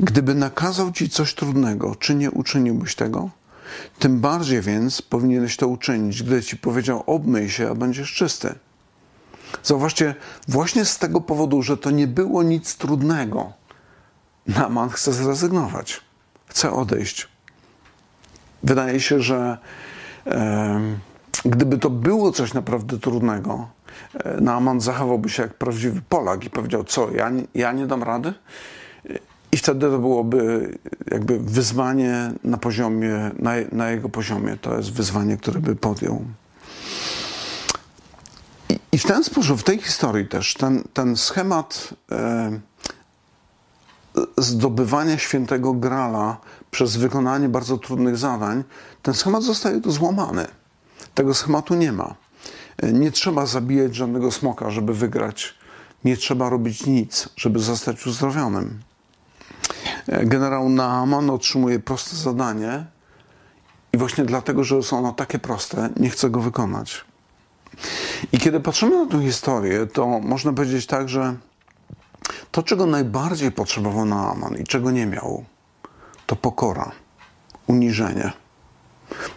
Gdyby 0.01 0.35
nakazał 0.35 0.93
ci 0.93 1.11
coś 1.11 1.35
trudnego, 1.35 1.95
czy 1.95 2.15
nie 2.15 2.31
uczyniłbyś 2.31 2.95
tego? 2.95 3.31
Tym 3.99 4.21
bardziej 4.21 4.61
więc 4.61 5.03
powinieneś 5.03 5.57
to 5.57 5.69
uczynić, 5.69 6.23
gdy 6.23 6.43
ci 6.43 6.57
powiedział: 6.57 7.03
obmyj 7.07 7.51
się, 7.51 7.71
a 7.71 7.75
będziesz 7.75 8.15
czysty. 8.15 8.55
Zauważcie, 9.63 10.15
właśnie 10.49 10.85
z 10.85 10.99
tego 10.99 11.21
powodu, 11.21 11.63
że 11.63 11.77
to 11.77 11.91
nie 11.91 12.07
było 12.07 12.43
nic 12.43 12.77
trudnego, 12.77 13.53
Naman 14.47 14.91
chce 14.91 15.13
zrezygnować, 15.13 16.01
chce 16.47 16.73
odejść. 16.73 17.29
Wydaje 18.63 19.01
się, 19.01 19.21
że 19.21 19.59
e, 20.27 20.81
gdyby 21.45 21.79
to 21.79 21.91
było 21.91 22.33
coś 22.33 22.55
naprawdę 22.55 22.99
trudnego, 22.99 23.69
e, 24.15 24.41
Naaman 24.41 24.81
zachowałby 24.81 25.29
się 25.29 25.43
jak 25.43 25.55
prawdziwy 25.55 26.03
Polak 26.09 26.45
i 26.45 26.51
powiedział: 26.51 26.85
Co, 26.85 27.11
ja, 27.11 27.31
ja 27.55 27.73
nie 27.73 27.87
dam 27.87 28.03
rady? 28.03 28.35
I 29.53 29.57
wtedy 29.57 29.81
to 29.81 29.99
byłoby 29.99 30.71
jakby 31.11 31.39
wyzwanie 31.39 32.33
na 32.45 32.57
poziomie, 32.57 33.31
na, 33.39 33.53
na 33.73 33.91
jego 33.91 34.09
poziomie. 34.09 34.57
To 34.57 34.77
jest 34.77 34.93
wyzwanie, 34.93 35.37
które 35.37 35.61
by 35.61 35.77
podjął. 35.77 36.25
I, 38.93 38.99
w 38.99 39.05
ten 39.05 39.25
sposób, 39.25 39.61
w 39.61 39.63
tej 39.63 39.79
historii 39.79 40.29
też, 40.29 40.55
ten, 40.55 40.85
ten 40.95 41.17
schemat 41.17 41.95
e, 42.13 42.61
zdobywania 44.39 45.19
świętego 45.19 45.73
grala 45.73 46.37
przez 46.71 46.97
wykonanie 46.97 47.49
bardzo 47.49 47.79
trudnych 47.79 48.17
zadań, 48.17 48.65
ten 49.03 49.15
schemat 49.15 49.43
zostaje 49.43 49.81
tu 49.81 49.91
złamany. 49.91 50.47
Tego 51.15 51.35
schematu 51.35 51.75
nie 51.75 51.93
ma. 51.93 52.15
Nie 52.93 53.11
trzeba 53.11 53.47
zabijać 53.47 53.95
żadnego 53.95 54.31
smoka, 54.31 54.71
żeby 54.71 54.95
wygrać. 54.95 55.55
Nie 56.05 56.17
trzeba 56.17 56.49
robić 56.49 56.87
nic, 56.87 57.29
żeby 57.37 57.59
zostać 57.59 58.07
uzdrowionym. 58.07 58.81
Generał 60.09 60.69
Naaman 60.69 61.31
otrzymuje 61.31 61.79
proste 61.79 62.17
zadanie 62.17 62.87
i 63.93 63.99
właśnie 63.99 64.25
dlatego, 64.25 64.65
że 64.65 64.77
jest 64.77 64.93
ono 64.93 65.13
takie 65.13 65.39
proste, 65.39 65.91
nie 65.97 66.11
chce 66.11 66.31
go 66.31 66.41
wykonać. 66.41 67.05
I 68.33 68.39
kiedy 68.39 68.61
patrzymy 68.61 69.05
na 69.05 69.11
tę 69.11 69.23
historię, 69.23 69.87
to 69.87 70.07
można 70.07 70.53
powiedzieć 70.53 70.87
tak, 70.87 71.09
że 71.09 71.35
to, 72.51 72.63
czego 72.63 72.87
najbardziej 72.87 73.53
potrzebował 73.53 74.05
Naaman 74.05 74.57
i 74.57 74.65
czego 74.65 74.91
nie 74.91 75.07
miał, 75.07 75.45
to 76.27 76.37
pokora, 76.37 76.93
uniżenie. 77.67 78.33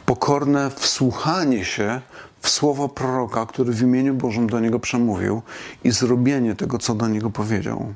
Pokorne 0.06 0.70
wsłuchanie 0.70 1.66
się 1.66 2.02
w 2.40 2.50
słowo 2.50 2.90
proroka, 2.90 3.46
który 3.46 3.74
w 3.74 3.82
imieniu 3.82 4.14
Bożym 4.14 4.50
do 4.50 4.60
niego 4.60 4.80
przemówił 4.80 5.42
i 5.84 5.92
zrobienie 5.92 6.56
tego, 6.56 6.78
co 6.78 6.96
do 6.96 7.08
niego 7.08 7.30
powiedział. 7.30 7.94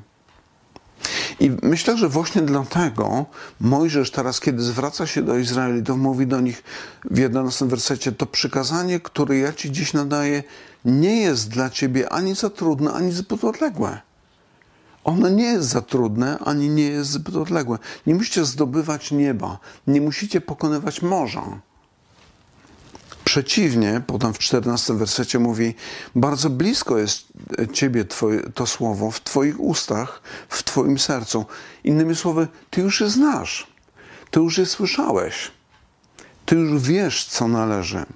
I 1.40 1.50
myślę, 1.62 1.96
że 1.96 2.08
właśnie 2.08 2.42
dlatego 2.42 3.26
Mojżesz 3.60 4.10
teraz, 4.10 4.40
kiedy 4.40 4.62
zwraca 4.62 5.06
się 5.06 5.22
do 5.22 5.38
Izraelitów, 5.38 5.98
mówi 5.98 6.26
do 6.26 6.40
nich 6.40 6.62
w 7.04 7.18
11 7.18 7.66
wersecie: 7.66 8.12
To 8.12 8.26
przykazanie, 8.26 9.00
które 9.00 9.38
ja 9.38 9.52
ci 9.52 9.72
dziś 9.72 9.92
nadaję, 9.92 10.42
nie 10.84 11.20
jest 11.20 11.48
dla 11.48 11.70
ciebie 11.70 12.12
ani 12.12 12.34
za 12.34 12.50
trudne, 12.50 12.92
ani 12.92 13.12
zbyt 13.12 13.44
odległe. 13.44 14.00
Ono 15.04 15.28
nie 15.28 15.44
jest 15.44 15.68
za 15.68 15.82
trudne, 15.82 16.38
ani 16.38 16.68
nie 16.68 16.84
jest 16.84 17.10
zbyt 17.10 17.36
odległe. 17.36 17.78
Nie 18.06 18.14
musicie 18.14 18.44
zdobywać 18.44 19.10
nieba, 19.10 19.58
nie 19.86 20.00
musicie 20.00 20.40
pokonywać 20.40 21.02
morza. 21.02 21.60
Przeciwnie, 23.30 24.02
potem 24.06 24.32
w 24.32 24.38
14 24.38 24.94
wersecie 24.94 25.38
mówi: 25.38 25.74
Bardzo 26.14 26.50
blisko 26.50 26.98
jest 26.98 27.26
Ciebie 27.72 28.04
twoje, 28.04 28.40
to 28.40 28.66
słowo 28.66 29.10
w 29.10 29.20
Twoich 29.20 29.60
ustach, 29.60 30.22
w 30.48 30.62
Twoim 30.62 30.98
sercu. 30.98 31.46
Innymi 31.84 32.16
słowy, 32.16 32.48
Ty 32.70 32.80
już 32.80 33.00
je 33.00 33.08
znasz, 33.08 33.66
Ty 34.30 34.40
już 34.40 34.58
je 34.58 34.66
słyszałeś, 34.66 35.50
Ty 36.46 36.56
już 36.56 36.82
wiesz, 36.82 37.24
co 37.24 37.48
należy. 37.48 38.06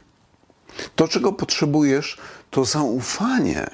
To, 0.96 1.09
czego 1.09 1.33
potrzebujesz, 1.33 2.18
to 2.50 2.64
zaufanie. 2.64 3.70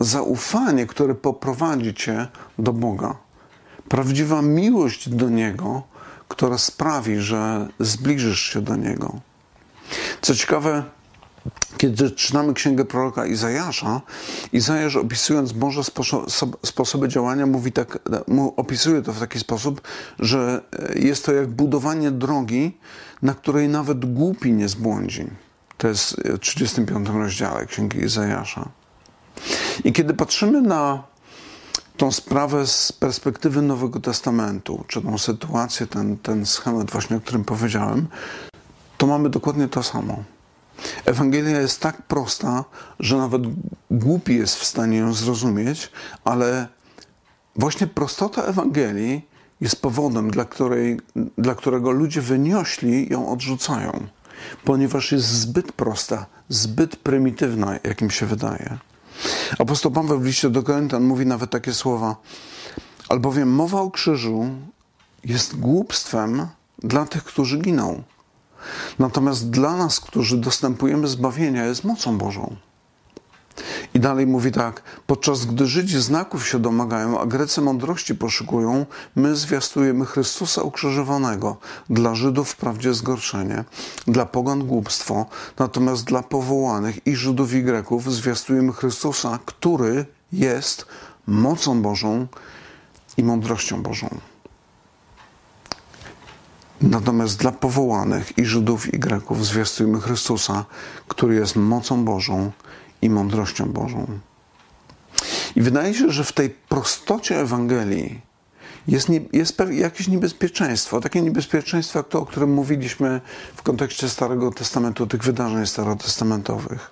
Zaufanie, 0.00 0.86
które 0.86 1.14
poprowadzi 1.14 1.94
Cię 1.94 2.28
do 2.58 2.72
Boga. 2.72 3.16
Prawdziwa 3.88 4.42
miłość 4.42 5.08
do 5.08 5.28
Niego, 5.28 5.82
która 6.28 6.58
sprawi, 6.58 7.20
że 7.20 7.68
zbliżysz 7.80 8.40
się 8.40 8.62
do 8.62 8.76
Niego. 8.76 9.27
Co 10.22 10.34
ciekawe, 10.34 10.82
kiedy 11.76 12.10
czytamy 12.10 12.54
księgę 12.54 12.84
proroka 12.84 13.26
Izajasza, 13.26 14.00
Izajasz 14.52 14.96
opisując 14.96 15.52
Boże 15.52 15.82
sposoby 16.64 17.08
działania, 17.08 17.46
mówi 17.46 17.72
tak, 17.72 17.98
opisuje 18.56 19.02
to 19.02 19.12
w 19.12 19.20
taki 19.20 19.38
sposób, 19.38 19.80
że 20.18 20.60
jest 20.94 21.26
to 21.26 21.32
jak 21.32 21.48
budowanie 21.48 22.10
drogi, 22.10 22.78
na 23.22 23.34
której 23.34 23.68
nawet 23.68 24.14
głupi 24.14 24.52
nie 24.52 24.68
zbłądzi. 24.68 25.26
To 25.78 25.88
jest 25.88 26.16
w 26.24 26.38
35 26.38 27.08
rozdziale 27.08 27.66
księgi 27.66 27.98
Izajasza. 27.98 28.68
I 29.84 29.92
kiedy 29.92 30.14
patrzymy 30.14 30.62
na 30.62 31.02
tą 31.96 32.12
sprawę 32.12 32.66
z 32.66 32.92
perspektywy 32.92 33.62
Nowego 33.62 34.00
Testamentu, 34.00 34.84
czy 34.88 35.02
tą 35.02 35.18
sytuację, 35.18 35.86
ten, 35.86 36.18
ten 36.18 36.46
schemat 36.46 36.90
właśnie, 36.90 37.16
o 37.16 37.20
którym 37.20 37.44
powiedziałem, 37.44 38.06
to 38.98 39.06
mamy 39.06 39.30
dokładnie 39.30 39.68
to 39.68 39.82
samo. 39.82 40.24
Ewangelia 41.04 41.60
jest 41.60 41.80
tak 41.80 42.02
prosta, 42.02 42.64
że 43.00 43.16
nawet 43.16 43.42
głupi 43.90 44.36
jest 44.36 44.56
w 44.56 44.64
stanie 44.64 44.98
ją 44.98 45.12
zrozumieć, 45.14 45.90
ale 46.24 46.68
właśnie 47.56 47.86
prostota 47.86 48.42
Ewangelii 48.42 49.28
jest 49.60 49.82
powodem, 49.82 50.30
dla, 50.30 50.44
której, 50.44 51.00
dla 51.38 51.54
którego 51.54 51.90
ludzie 51.90 52.20
wyniośli 52.20 53.12
ją 53.12 53.32
odrzucają, 53.32 54.06
ponieważ 54.64 55.12
jest 55.12 55.26
zbyt 55.26 55.72
prosta, 55.72 56.26
zbyt 56.48 56.96
prymitywna, 56.96 57.78
jak 57.84 58.02
im 58.02 58.10
się 58.10 58.26
wydaje. 58.26 58.78
Apostoł 59.58 59.92
Paweł 59.92 60.18
w 60.20 60.24
liście 60.24 60.50
do 60.50 60.62
Koryntian 60.62 61.02
mówi 61.02 61.26
nawet 61.26 61.50
takie 61.50 61.74
słowa: 61.74 62.16
Albowiem 63.08 63.52
mowa 63.52 63.80
o 63.80 63.90
krzyżu 63.90 64.48
jest 65.24 65.56
głupstwem 65.56 66.46
dla 66.78 67.06
tych, 67.06 67.24
którzy 67.24 67.58
giną 67.58 68.02
Natomiast 68.98 69.50
dla 69.50 69.76
nas, 69.76 70.00
którzy 70.00 70.36
dostępujemy 70.36 71.08
zbawienia, 71.08 71.64
jest 71.64 71.84
mocą 71.84 72.18
Bożą. 72.18 72.56
I 73.94 74.00
dalej 74.00 74.26
mówi 74.26 74.52
tak: 74.52 74.82
Podczas 75.06 75.44
gdy 75.44 75.66
Żydzi 75.66 76.00
znaków 76.00 76.48
się 76.48 76.58
domagają, 76.58 77.20
a 77.20 77.26
Grecy 77.26 77.60
mądrości 77.60 78.14
poszukują, 78.14 78.86
my 79.16 79.36
zwiastujemy 79.36 80.06
Chrystusa 80.06 80.62
ukrzyżowanego. 80.62 81.56
Dla 81.90 82.14
Żydów 82.14 82.50
wprawdzie 82.50 82.94
zgorszenie, 82.94 83.64
dla 84.06 84.26
pogan 84.26 84.66
głupstwo, 84.66 85.26
natomiast 85.58 86.04
dla 86.04 86.22
powołanych 86.22 87.06
i 87.06 87.16
Żydów 87.16 87.54
i 87.54 87.62
Greków 87.62 88.12
zwiastujemy 88.12 88.72
Chrystusa, 88.72 89.38
który 89.44 90.06
jest 90.32 90.86
mocą 91.26 91.82
Bożą 91.82 92.26
i 93.16 93.24
mądrością 93.24 93.82
Bożą. 93.82 94.08
Natomiast 96.80 97.38
dla 97.38 97.52
powołanych 97.52 98.38
i 98.38 98.44
Żydów 98.44 98.94
i 98.94 98.98
Greków 98.98 99.46
zwiastujmy 99.46 100.00
Chrystusa, 100.00 100.64
który 101.08 101.34
jest 101.34 101.56
mocą 101.56 102.04
Bożą 102.04 102.50
i 103.02 103.10
mądrością 103.10 103.72
Bożą. 103.72 104.06
I 105.56 105.62
wydaje 105.62 105.94
się, 105.94 106.10
że 106.10 106.24
w 106.24 106.32
tej 106.32 106.50
prostocie 106.50 107.40
Ewangelii 107.40 108.20
jest, 108.88 109.08
nie, 109.08 109.20
jest 109.32 109.62
jakieś 109.70 110.08
niebezpieczeństwo. 110.08 111.00
Takie 111.00 111.22
niebezpieczeństwo, 111.22 111.98
jak 111.98 112.08
to, 112.08 112.20
o 112.20 112.26
którym 112.26 112.52
mówiliśmy 112.52 113.20
w 113.56 113.62
kontekście 113.62 114.08
Starego 114.08 114.50
Testamentu, 114.50 115.06
tych 115.06 115.24
wydarzeń 115.24 115.66
starotestamentowych. 115.66 116.90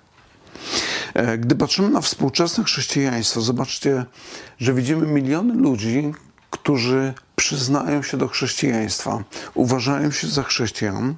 E, 1.13 1.37
gdy 1.37 1.55
patrzymy 1.55 1.89
na 1.89 2.01
współczesne 2.01 2.63
chrześcijaństwo, 2.63 3.41
zobaczcie, 3.41 4.05
że 4.59 4.73
widzimy 4.73 5.07
miliony 5.07 5.53
ludzi, 5.53 6.13
którzy 6.67 7.13
przyznają 7.35 8.03
się 8.03 8.17
do 8.17 8.27
chrześcijaństwa, 8.27 9.23
uważają 9.53 10.11
się 10.11 10.27
za 10.27 10.43
chrześcijan, 10.43 11.15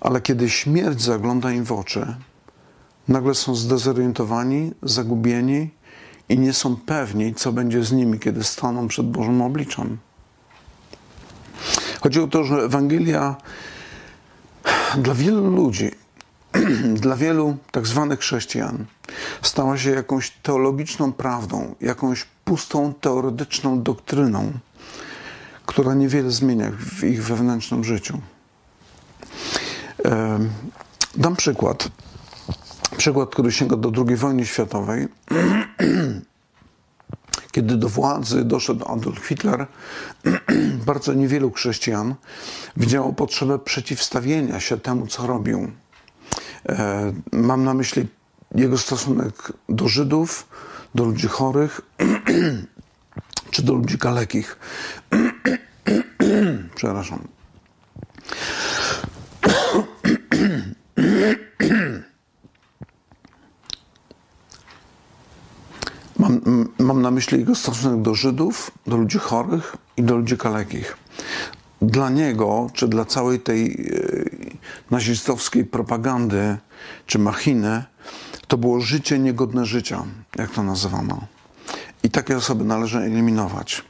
ale 0.00 0.20
kiedy 0.20 0.50
śmierć 0.50 1.02
zagląda 1.02 1.52
im 1.52 1.64
w 1.64 1.72
oczy, 1.72 2.16
nagle 3.08 3.34
są 3.34 3.54
zdezorientowani, 3.54 4.72
zagubieni 4.82 5.70
i 6.28 6.38
nie 6.38 6.52
są 6.52 6.76
pewni, 6.76 7.34
co 7.34 7.52
będzie 7.52 7.84
z 7.84 7.92
nimi, 7.92 8.18
kiedy 8.18 8.44
staną 8.44 8.88
przed 8.88 9.06
Bożym 9.10 9.42
obliczem. 9.42 9.98
Chodzi 12.00 12.20
o 12.20 12.26
to, 12.26 12.44
że 12.44 12.56
Ewangelia 12.56 13.36
dla 14.98 15.14
wielu 15.14 15.50
ludzi 15.50 15.90
dla 17.04 17.16
wielu 17.16 17.56
tak 17.70 17.86
zwanych 17.86 18.20
chrześcijan 18.20 18.84
stała 19.42 19.78
się 19.78 19.90
jakąś 19.90 20.30
teologiczną 20.30 21.12
prawdą, 21.12 21.74
jakąś 21.80 22.26
pustą 22.44 22.94
teoretyczną 23.00 23.82
doktryną, 23.82 24.52
która 25.66 25.94
niewiele 25.94 26.30
zmienia 26.30 26.72
w 26.78 27.04
ich 27.04 27.24
wewnętrznym 27.24 27.84
życiu. 27.84 28.20
Dam 31.16 31.36
przykład. 31.36 31.88
Przykład, 32.96 33.30
który 33.30 33.52
sięga 33.52 33.76
do 33.76 33.92
II 34.06 34.16
wojny 34.16 34.46
światowej. 34.46 35.08
Kiedy 37.52 37.76
do 37.76 37.88
władzy 37.88 38.44
doszedł 38.44 38.88
Adolf 38.88 39.26
Hitler, 39.26 39.66
bardzo 40.86 41.14
niewielu 41.14 41.50
chrześcijan 41.50 42.14
widziało 42.76 43.12
potrzebę 43.12 43.58
przeciwstawienia 43.58 44.60
się 44.60 44.78
temu, 44.78 45.06
co 45.06 45.26
robił. 45.26 45.70
E, 46.68 47.12
mam 47.32 47.64
na 47.64 47.74
myśli 47.74 48.08
jego 48.54 48.78
stosunek 48.78 49.52
do 49.68 49.88
Żydów, 49.88 50.48
do 50.94 51.04
ludzi 51.04 51.28
chorych 51.28 51.80
czy 53.50 53.62
do 53.62 53.74
ludzi 53.74 53.98
kalekich. 53.98 54.58
Przepraszam. 56.74 57.18
Mam, 66.18 66.40
mam 66.78 67.02
na 67.02 67.10
myśli 67.10 67.38
jego 67.38 67.54
stosunek 67.54 68.02
do 68.02 68.14
Żydów, 68.14 68.70
do 68.86 68.96
ludzi 68.96 69.18
chorych 69.18 69.76
i 69.96 70.02
do 70.02 70.16
ludzi 70.16 70.36
kalekich. 70.36 70.96
Dla 71.82 72.10
niego, 72.10 72.70
czy 72.72 72.88
dla 72.88 73.04
całej 73.04 73.40
tej 73.40 73.72
e, 73.72 74.90
nazistowskiej 74.90 75.64
propagandy, 75.64 76.56
czy 77.06 77.18
machiny, 77.18 77.84
to 78.48 78.58
było 78.58 78.80
życie 78.80 79.18
niegodne 79.18 79.66
życia, 79.66 80.04
jak 80.36 80.50
to 80.50 80.62
nazywano. 80.62 81.26
I 82.02 82.10
takie 82.10 82.36
osoby 82.36 82.64
należy 82.64 82.98
eliminować. 82.98 83.84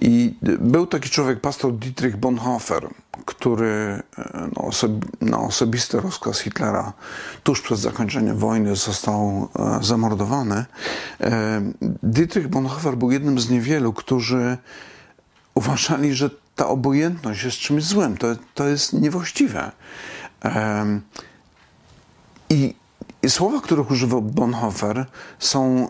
I 0.00 0.34
był 0.60 0.86
taki 0.86 1.10
człowiek, 1.10 1.40
pastor 1.40 1.74
Dietrich 1.74 2.16
Bonhoeffer, 2.16 2.88
który 3.24 4.02
e, 4.18 4.48
no, 4.56 4.70
na 5.20 5.38
osobisty 5.38 6.00
rozkaz 6.00 6.40
Hitlera 6.40 6.92
tuż 7.42 7.60
przed 7.60 7.78
zakończeniem 7.78 8.36
wojny 8.36 8.76
został 8.76 9.48
e, 9.58 9.78
zamordowany. 9.84 10.64
E, 11.20 11.62
Dietrich 12.02 12.48
Bonhoeffer 12.48 12.96
był 12.96 13.10
jednym 13.10 13.38
z 13.40 13.50
niewielu, 13.50 13.92
którzy 13.92 14.58
uważali, 15.54 16.14
że 16.14 16.30
ta 16.56 16.68
obojętność 16.68 17.44
jest 17.44 17.56
czymś 17.56 17.84
złym, 17.84 18.16
to, 18.16 18.26
to 18.54 18.68
jest 18.68 18.92
niewłaściwe. 18.92 19.72
I, 22.50 22.74
I 23.22 23.30
słowa, 23.30 23.60
których 23.60 23.90
używał 23.90 24.22
Bonhoeffer, 24.22 25.06
są 25.38 25.88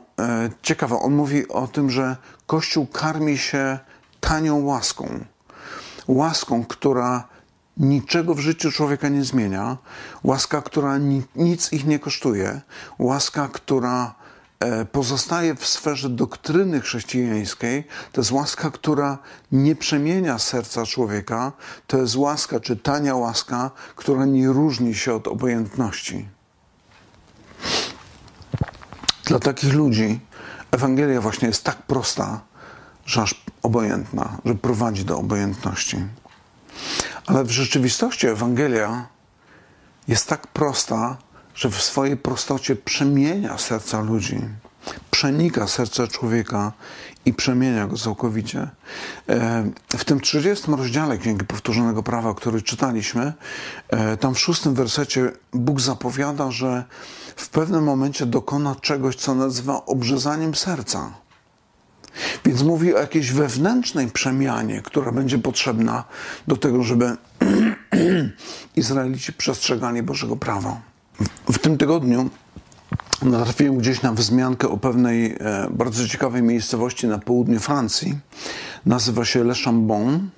ciekawe. 0.63 0.99
On 0.99 1.15
mówi 1.15 1.49
o 1.49 1.67
tym, 1.67 1.91
że 1.91 2.17
Kościół 2.47 2.87
karmi 2.87 3.39
się 3.39 3.79
tanią 4.21 4.65
łaską. 4.65 5.25
Łaską, 6.09 6.65
która 6.65 7.29
niczego 7.77 8.35
w 8.35 8.39
życiu 8.39 8.73
człowieka 8.73 9.09
nie 9.09 9.25
zmienia, 9.25 9.77
łaska, 10.25 10.63
która 10.63 10.99
ni 10.99 11.23
nic 11.37 11.73
ich 11.73 11.87
nie 11.87 11.99
kosztuje, 11.99 12.61
łaska, 12.99 13.49
która 13.49 14.05
e, 14.05 14.24
pozostaje 14.93 15.55
w 15.55 15.67
sferze 15.67 16.09
doktryny 16.09 16.81
chrześcijańskiej, 16.81 17.85
to 18.13 18.21
jest 18.21 18.33
łaska, 18.33 18.71
która 18.71 19.19
nie 19.53 19.77
przemienia 19.77 20.39
serca 20.39 20.87
człowieka, 20.87 21.53
to 21.87 21.99
jest 21.99 22.17
łaska, 22.17 22.61
czy 22.61 22.77
tania 22.77 23.15
łaska, 23.15 23.71
która 23.97 24.25
nie 24.25 24.49
różni 24.49 24.95
się 24.95 25.15
od 25.15 25.29
obojętności. 25.29 26.29
Dla 29.25 29.39
takich 29.39 29.75
ludzi 29.75 30.21
Ewangelia 30.71 31.21
właśnie 31.21 31.49
jest 31.49 31.65
tak 31.65 31.83
prosta, 31.83 32.41
że 33.07 33.23
aż 33.23 33.45
obojętna, 33.63 34.39
że 34.45 34.55
prowadzi 34.55 35.05
do 35.05 35.19
obojętności. 35.19 35.97
Ale 37.27 37.45
w 37.45 37.51
rzeczywistości 37.51 38.27
Ewangelia 38.27 39.07
jest 40.09 40.29
tak 40.29 40.47
prosta, 40.47 41.17
że 41.55 41.71
w 41.71 41.83
swojej 41.83 42.17
prostocie 42.17 42.77
przemienia 42.77 43.59
serca 43.59 44.01
ludzi, 44.01 44.41
przenika 45.11 45.67
serce 45.67 46.09
człowieka 46.09 46.73
i 47.25 47.35
przemienia 47.35 47.87
go 47.87 47.99
całkowicie. 47.99 48.69
E, 49.29 49.71
w 49.97 50.05
tym 50.05 50.21
30 50.21 50.71
rozdziale 50.71 51.19
Księgi 51.19 51.45
Powtórzonego 51.45 52.03
Prawa, 52.03 52.35
który 52.35 52.63
czytaliśmy, 52.63 53.33
e, 53.89 54.17
tam 54.17 54.35
w 54.35 54.39
szóstym 54.39 54.75
wersecie 54.75 55.33
Bóg 55.53 55.81
zapowiada, 55.81 56.51
że 56.51 56.85
w 57.37 57.49
pewnym 57.49 57.85
momencie 57.85 58.27
dokona 58.27 58.75
czegoś, 58.75 59.17
co 59.17 59.35
nazywa 59.35 59.87
obrzezaniem 59.87 60.55
serca. 60.55 61.11
Więc 62.45 62.63
mówi 62.63 62.95
o 62.95 62.99
jakiejś 62.99 63.33
wewnętrznej 63.33 64.09
przemianie, 64.09 64.83
która 64.83 65.13
będzie 65.13 65.39
potrzebna 65.39 66.05
do 66.49 66.57
tego, 66.57 66.83
żeby 66.83 67.17
Izraelici 68.77 69.33
przestrzegali 69.33 70.03
Bożego 70.03 70.37
prawa. 70.37 70.94
W 71.53 71.59
tym 71.59 71.79
tygodniu 71.79 72.31
natrafiłem 73.23 73.79
gdzieś 73.79 74.03
na 74.03 74.13
wzmiankę 74.13 74.69
o 74.69 74.77
pewnej 74.77 75.37
e, 75.41 75.69
bardzo 75.71 76.09
ciekawej 76.09 76.43
miejscowości 76.43 77.07
na 77.07 77.19
południu 77.19 77.61
Francji. 77.61 78.19
Nazywa 78.87 79.25
się 79.25 79.45
Le 79.45 79.55
Chambon. 79.65 80.31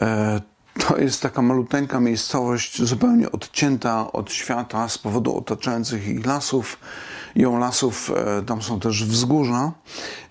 E, 0.00 0.40
to 0.78 0.98
jest 0.98 1.22
taka 1.22 1.42
maluteńka 1.42 2.00
miejscowość, 2.00 2.82
zupełnie 2.82 3.32
odcięta 3.32 4.12
od 4.12 4.32
świata 4.32 4.88
z 4.88 4.98
powodu 4.98 5.36
otaczających 5.36 6.08
ich 6.08 6.26
lasów. 6.26 6.78
Ją 7.36 7.58
lasów, 7.58 8.10
e, 8.16 8.42
tam 8.42 8.62
są 8.62 8.80
też 8.80 9.04
wzgórza. 9.04 9.72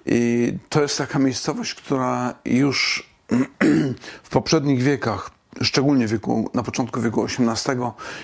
I 0.05 0.53
to 0.69 0.81
jest 0.81 0.97
taka 0.97 1.19
miejscowość, 1.19 1.75
która 1.75 2.33
już 2.45 3.09
w 4.23 4.29
poprzednich 4.29 4.83
wiekach, 4.83 5.31
szczególnie 5.61 6.07
wieku, 6.07 6.49
na 6.53 6.63
początku 6.63 7.01
wieku 7.01 7.25
XVIII, 7.25 7.77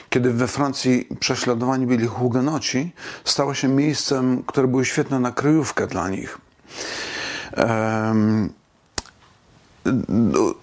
kiedy 0.09 0.33
we 0.33 0.47
Francji 0.47 1.07
prześladowani 1.19 1.87
byli 1.87 2.07
hugenoci, 2.07 2.91
stała 3.23 3.55
się 3.55 3.67
miejscem, 3.67 4.43
które 4.43 4.67
było 4.67 4.83
świetne 4.83 5.19
na 5.19 5.31
kryjówkę 5.31 5.87
dla 5.87 6.09
nich. 6.09 6.37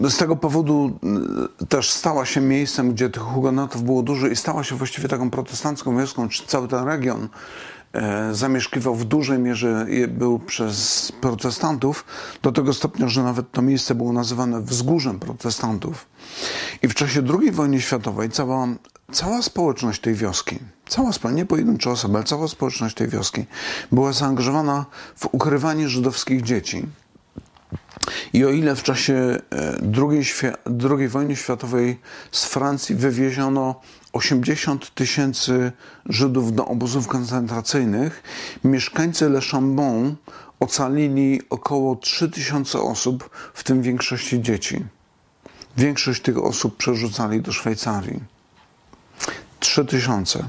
Z 0.08 0.16
tego 0.16 0.36
powodu 0.36 0.98
też 1.68 1.90
stała 1.90 2.26
się 2.26 2.40
miejscem, 2.40 2.92
gdzie 2.92 3.10
tych 3.10 3.22
hugenotów 3.22 3.82
było 3.82 4.02
dużo 4.02 4.26
i 4.26 4.36
stała 4.36 4.64
się 4.64 4.74
właściwie 4.74 5.08
taką 5.08 5.30
protestancką 5.30 5.98
wioską, 5.98 6.28
czy 6.28 6.46
cały 6.46 6.68
ten 6.68 6.84
region 6.84 7.28
E, 7.28 7.73
zamieszkiwał 8.32 8.94
w 8.94 9.04
dużej 9.04 9.38
mierze, 9.38 9.86
był 10.08 10.38
przez 10.38 11.12
protestantów, 11.20 12.04
do 12.42 12.52
tego 12.52 12.74
stopnia, 12.74 13.08
że 13.08 13.22
nawet 13.22 13.52
to 13.52 13.62
miejsce 13.62 13.94
było 13.94 14.12
nazywane 14.12 14.60
wzgórzem 14.60 15.20
protestantów. 15.20 16.06
I 16.82 16.88
w 16.88 16.94
czasie 16.94 17.22
II 17.40 17.52
wojny 17.52 17.80
światowej 17.80 18.30
cała, 18.30 18.68
cała 19.12 19.42
społeczność 19.42 20.00
tej 20.00 20.14
wioski, 20.14 20.58
cała 20.88 21.10
nie 21.32 21.46
pojedyncze 21.46 21.90
osoby, 21.90 22.16
ale 22.16 22.24
cała 22.24 22.48
społeczność 22.48 22.94
tej 22.94 23.08
wioski 23.08 23.44
była 23.92 24.12
zaangażowana 24.12 24.86
w 25.16 25.28
ukrywanie 25.32 25.88
żydowskich 25.88 26.42
dzieci. 26.42 26.86
I 28.32 28.44
o 28.44 28.50
ile 28.50 28.76
w 28.76 28.82
czasie 28.82 29.14
e, 29.14 29.38
II, 30.10 30.24
II 30.90 31.08
wojny 31.08 31.36
światowej 31.36 32.00
z 32.32 32.44
Francji 32.44 32.94
wywieziono 32.94 33.80
80 34.14 34.94
tysięcy 34.94 35.72
Żydów 36.06 36.52
do 36.52 36.66
obozów 36.66 37.08
koncentracyjnych, 37.08 38.22
mieszkańcy 38.64 39.28
Le 39.28 39.40
Chambon 39.40 40.16
ocalili 40.60 41.40
około 41.50 41.96
3 41.96 42.30
tysiące 42.30 42.80
osób, 42.80 43.30
w 43.54 43.64
tym 43.64 43.82
większości 43.82 44.42
dzieci. 44.42 44.84
Większość 45.76 46.22
tych 46.22 46.44
osób 46.44 46.76
przerzucali 46.76 47.40
do 47.40 47.52
Szwajcarii. 47.52 48.20
3 49.60 49.84
tysiące. 49.84 50.44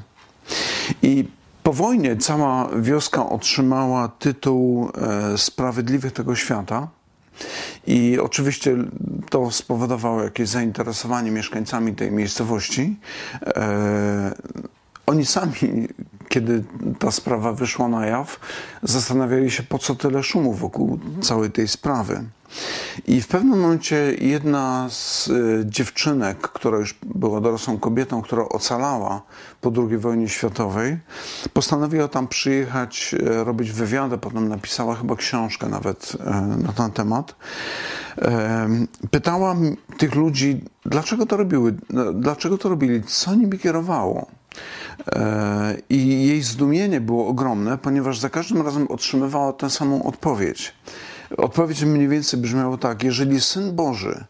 I 1.02 1.28
po 1.64 1.74
wojnie 1.74 2.18
cała 2.18 2.70
wioska 2.80 3.30
otrzymała 3.30 4.08
tytuł 4.08 4.92
e, 5.34 5.38
Sprawiedliwych 5.38 6.14
tego 6.14 6.36
świata 6.36 6.88
i 7.88 8.20
oczywiście 8.20 8.78
to 9.30 9.52
spowodowało 9.52 10.24
jakieś 10.24 10.50
zainteresowanie 10.50 11.32
mieszkańcami 11.32 11.96
tej 11.96 12.12
miejscowości. 12.12 12.96
E, 13.48 14.32
oni 15.06 15.26
sami, 15.26 15.88
kiedy 16.36 16.64
ta 17.00 17.12
sprawa 17.12 17.54
wyszła 17.54 17.88
na 17.88 18.06
jaw, 18.06 18.40
zastanawiali 18.84 19.52
się, 19.52 19.64
po 19.64 19.80
co 19.80 19.96
tyle 19.96 20.24
szumu 20.24 20.54
wokół 20.54 21.00
całej 21.22 21.52
tej 21.52 21.68
sprawy. 21.68 22.24
I 23.08 23.22
w 23.22 23.28
pewnym 23.28 23.60
momencie 23.60 24.16
jedna 24.22 24.88
z 24.90 25.28
y, 25.28 25.64
dziewczynek, 25.66 26.38
która 26.38 26.78
już 26.78 26.96
była 27.04 27.42
dorosłą 27.42 27.80
kobietą, 27.80 28.22
która 28.22 28.44
ocalała 28.44 29.22
po 29.62 29.72
II 29.78 29.98
wojnie 29.98 30.30
światowej, 30.30 30.98
postanowiła 31.54 32.08
tam 32.08 32.28
przyjechać, 32.28 33.16
y, 33.20 33.44
robić 33.44 33.72
wywiady, 33.72 34.18
potem 34.18 34.50
napisała 34.50 34.96
chyba 34.96 35.16
książkę 35.16 35.70
nawet 35.70 36.14
y, 36.16 36.64
na 36.64 36.74
ten 36.74 36.92
temat. 36.92 37.36
Pytałam 39.12 39.76
tych 39.98 40.16
ludzi, 40.16 40.64
dlaczego 40.86 41.26
to 41.26 41.38
robiły, 41.38 41.76
dlaczego 42.14 42.58
to 42.58 42.70
robili, 42.70 43.04
co 43.04 43.36
nimi 43.36 43.60
kierowało. 43.60 44.28
E, 45.08 45.78
I 45.90 46.28
jej 46.28 46.42
zdumienie 46.42 47.02
było 47.02 47.28
ogromne, 47.28 47.78
ponieważ 47.78 48.20
za 48.20 48.30
każdym 48.30 48.62
razem 48.62 48.88
otrzymywała 48.88 49.54
tę 49.54 49.70
samą 49.70 50.04
odpowiedź. 50.04 50.74
Odpowiedź 51.38 51.84
mniej 51.84 52.08
więcej 52.08 52.40
brzmiała 52.40 52.78
tak: 52.78 53.04
Jeżeli 53.04 53.42
syn 53.42 53.76
Boży 53.76 54.26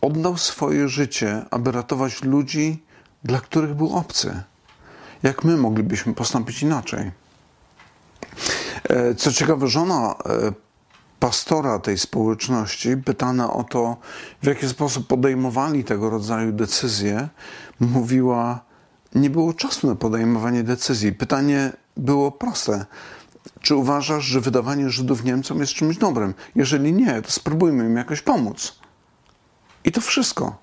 oddał 0.00 0.36
swoje 0.36 0.88
życie, 0.88 1.42
aby 1.50 1.72
ratować 1.72 2.22
ludzi, 2.22 2.82
dla 3.24 3.40
których 3.40 3.74
był 3.74 3.96
obcy, 3.96 4.42
jak 5.22 5.44
my 5.44 5.56
moglibyśmy 5.56 6.14
postąpić 6.14 6.62
inaczej? 6.62 7.10
E, 8.88 9.14
co 9.14 9.32
ciekawe, 9.32 9.68
żona 9.68 10.14
e, 10.26 10.52
pastora 11.20 11.78
tej 11.78 11.98
społeczności, 11.98 12.96
pytana 12.96 13.52
o 13.52 13.64
to, 13.64 13.96
w 14.42 14.46
jaki 14.46 14.68
sposób 14.68 15.06
podejmowali 15.06 15.84
tego 15.84 16.10
rodzaju 16.10 16.52
decyzje, 16.52 17.28
mówiła: 17.80 18.65
Nie 19.16 19.30
było 19.30 19.54
czasu 19.54 19.86
na 19.86 19.94
podejmowanie 19.94 20.62
decyzji. 20.62 21.12
Pytanie 21.12 21.72
było 21.96 22.32
proste. 22.32 22.86
Czy 23.60 23.76
uważasz, 23.76 24.24
że 24.24 24.40
wydawanie 24.40 24.90
Żydów 24.90 25.24
Niemcom 25.24 25.60
jest 25.60 25.72
czymś 25.72 25.96
dobrym? 25.96 26.34
Jeżeli 26.54 26.92
nie, 26.92 27.22
to 27.22 27.30
spróbujmy 27.30 27.86
im 27.86 27.96
jakoś 27.96 28.22
pomóc. 28.22 28.78
I 29.84 29.92
to 29.92 30.00
wszystko. 30.00 30.56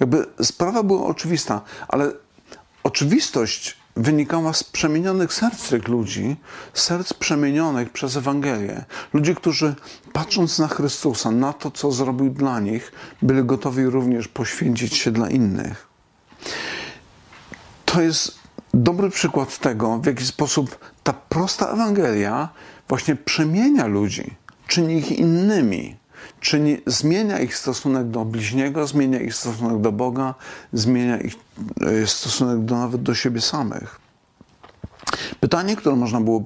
Jakby 0.00 0.26
sprawa 0.42 0.82
była 0.82 1.06
oczywista, 1.06 1.60
ale 1.88 2.12
oczywistość 2.82 3.76
wynikała 3.96 4.52
z 4.52 4.64
przemienionych 4.64 5.32
serc 5.32 5.68
tych 5.68 5.88
ludzi, 5.88 6.36
serc 6.74 7.12
przemienionych 7.12 7.90
przez 7.90 8.16
Ewangelię. 8.16 8.84
Ludzi, 9.12 9.34
którzy 9.34 9.74
patrząc 10.12 10.58
na 10.58 10.68
Chrystusa, 10.68 11.30
na 11.30 11.52
to, 11.52 11.70
co 11.70 11.92
zrobił 11.92 12.30
dla 12.30 12.60
nich, 12.60 12.92
byli 13.22 13.44
gotowi 13.44 13.84
również 13.86 14.28
poświęcić 14.28 14.96
się 14.96 15.10
dla 15.10 15.30
innych. 15.30 15.87
To 17.92 18.02
jest 18.02 18.38
dobry 18.74 19.10
przykład 19.10 19.58
tego, 19.58 19.98
w 19.98 20.06
jaki 20.06 20.26
sposób 20.26 20.78
ta 21.02 21.12
prosta 21.12 21.72
Ewangelia 21.72 22.48
właśnie 22.88 23.16
przemienia 23.16 23.86
ludzi, 23.86 24.34
czyni 24.66 24.98
ich 24.98 25.12
innymi 25.12 25.98
czyni, 26.40 26.78
zmienia 26.86 27.40
ich 27.40 27.56
stosunek 27.56 28.08
do 28.08 28.24
bliźniego, 28.24 28.86
zmienia 28.86 29.20
ich 29.20 29.34
stosunek 29.34 29.80
do 29.80 29.92
Boga, 29.92 30.34
zmienia 30.72 31.18
ich 31.18 31.34
e, 31.80 32.06
stosunek 32.06 32.64
do, 32.64 32.78
nawet 32.78 33.02
do 33.02 33.14
siebie 33.14 33.40
samych. 33.40 34.00
Pytanie, 35.40 35.76
które 35.76 35.96
można 35.96 36.20
było 36.20 36.42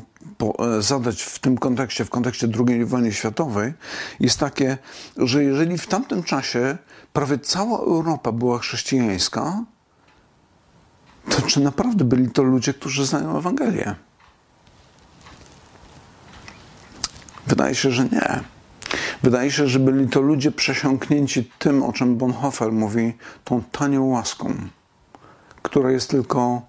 e, 0.58 0.82
zadać 0.82 1.22
w 1.22 1.38
tym 1.38 1.58
kontekście, 1.58 2.04
w 2.04 2.10
kontekście 2.10 2.48
II 2.68 2.84
wojny 2.84 3.12
światowej, 3.12 3.72
jest 4.20 4.38
takie, 4.38 4.78
że 5.16 5.44
jeżeli 5.44 5.78
w 5.78 5.86
tamtym 5.86 6.22
czasie 6.22 6.76
prawie 7.12 7.38
cała 7.38 7.78
Europa 7.78 8.32
była 8.32 8.58
chrześcijańska, 8.58 9.64
to 11.30 11.42
czy 11.42 11.60
naprawdę 11.60 12.04
byli 12.04 12.30
to 12.30 12.42
ludzie, 12.42 12.74
którzy 12.74 13.06
znają 13.06 13.38
Ewangelię? 13.38 13.94
Wydaje 17.46 17.74
się, 17.74 17.90
że 17.90 18.04
nie. 18.04 18.40
Wydaje 19.22 19.50
się, 19.50 19.68
że 19.68 19.78
byli 19.78 20.08
to 20.08 20.20
ludzie 20.20 20.52
przesiąknięci 20.52 21.50
tym, 21.58 21.82
o 21.82 21.92
czym 21.92 22.16
Bonhoeffer 22.16 22.72
mówi, 22.72 23.12
tą 23.44 23.62
tanią 23.62 24.04
łaską, 24.04 24.54
która 25.62 25.90
jest 25.90 26.10
tylko 26.10 26.62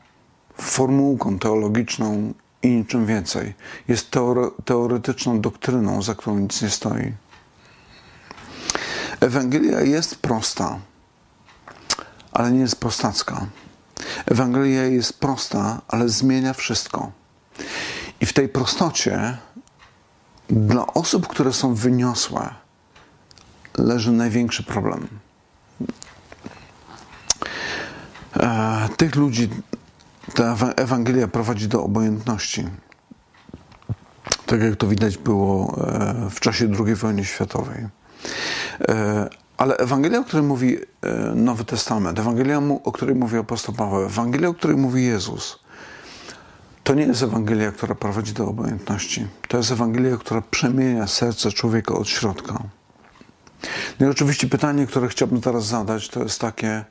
formułką 0.58 1.40
teologiczną 1.40 2.34
i 2.64 2.70
niczym 2.70 3.06
więcej. 3.06 3.54
Jest 3.88 4.12
teore 4.12 4.50
teoretyczną 4.66 5.42
doktryną, 5.42 6.02
za 6.02 6.16
którą 6.16 6.40
nic 6.40 6.62
nie 6.62 6.70
stoi. 6.70 7.14
Ewangelia 9.20 9.82
jest 9.82 10.16
prosta, 10.16 10.80
ale 12.32 12.52
nie 12.52 12.60
jest 12.60 12.76
prostacka. 12.80 13.48
Ewangelia 14.26 14.84
jest 14.84 15.20
prosta, 15.20 15.82
ale 15.88 16.10
zmienia 16.10 16.54
wszystko. 16.54 17.12
I 18.22 18.26
w 18.26 18.34
tej 18.34 18.50
prostocie 18.50 19.38
dla 20.50 20.88
osób, 20.88 21.28
które 21.28 21.54
są 21.54 21.76
wyniosłe, 21.76 22.54
leży 23.78 24.12
największy 24.12 24.64
problem. 24.64 25.08
E, 28.40 28.90
tych 28.98 29.16
ludzi 29.16 29.50
ta 30.34 30.56
Ewangelia 30.76 31.28
prowadzi 31.28 31.68
do 31.68 31.84
obojętności. 31.84 32.68
Tak 34.46 34.62
jak 34.62 34.76
to 34.76 34.88
widać 34.88 35.18
było 35.18 35.78
e, 35.78 36.30
w 36.30 36.40
czasie 36.40 36.72
II 36.86 36.96
wojny 36.96 37.26
światowej. 37.26 37.88
E, 39.64 39.66
ale 39.66 39.78
Ewangelia, 39.78 40.20
o 40.20 40.24
której 40.24 40.46
mówi 40.46 40.78
Nowy 41.36 41.66
Testament, 41.66 42.20
Ewangelia, 42.20 42.62
o 42.84 42.92
której 42.92 43.16
mówi 43.16 43.38
apostoł 43.38 43.76
Paweł, 43.76 44.06
Ewangelia, 44.06 44.50
o 44.50 44.54
której 44.54 44.78
mówi 44.78 45.06
Jezus, 45.06 45.60
to 46.84 46.94
nie 46.94 47.04
jest 47.04 47.24
Ewangelia, 47.24 47.72
która 47.72 47.96
prowadzi 47.96 48.34
do 48.34 48.48
obojętności. 48.48 49.28
To 49.48 49.58
jest 49.58 49.72
Ewangelia, 49.72 50.18
która 50.18 50.42
przemienia 50.42 51.08
serce 51.08 51.52
człowieka 51.52 51.94
od 51.94 52.08
środka. 52.08 52.60
No 54.00 54.08
i 54.08 54.10
oczywiście 54.10 54.48
pytanie, 54.48 54.88
które 54.88 55.08
chciałbym 55.08 55.42
teraz 55.42 55.66
zadać, 55.66 56.10
to 56.10 56.24
jest 56.24 56.42
takie, 56.42 56.86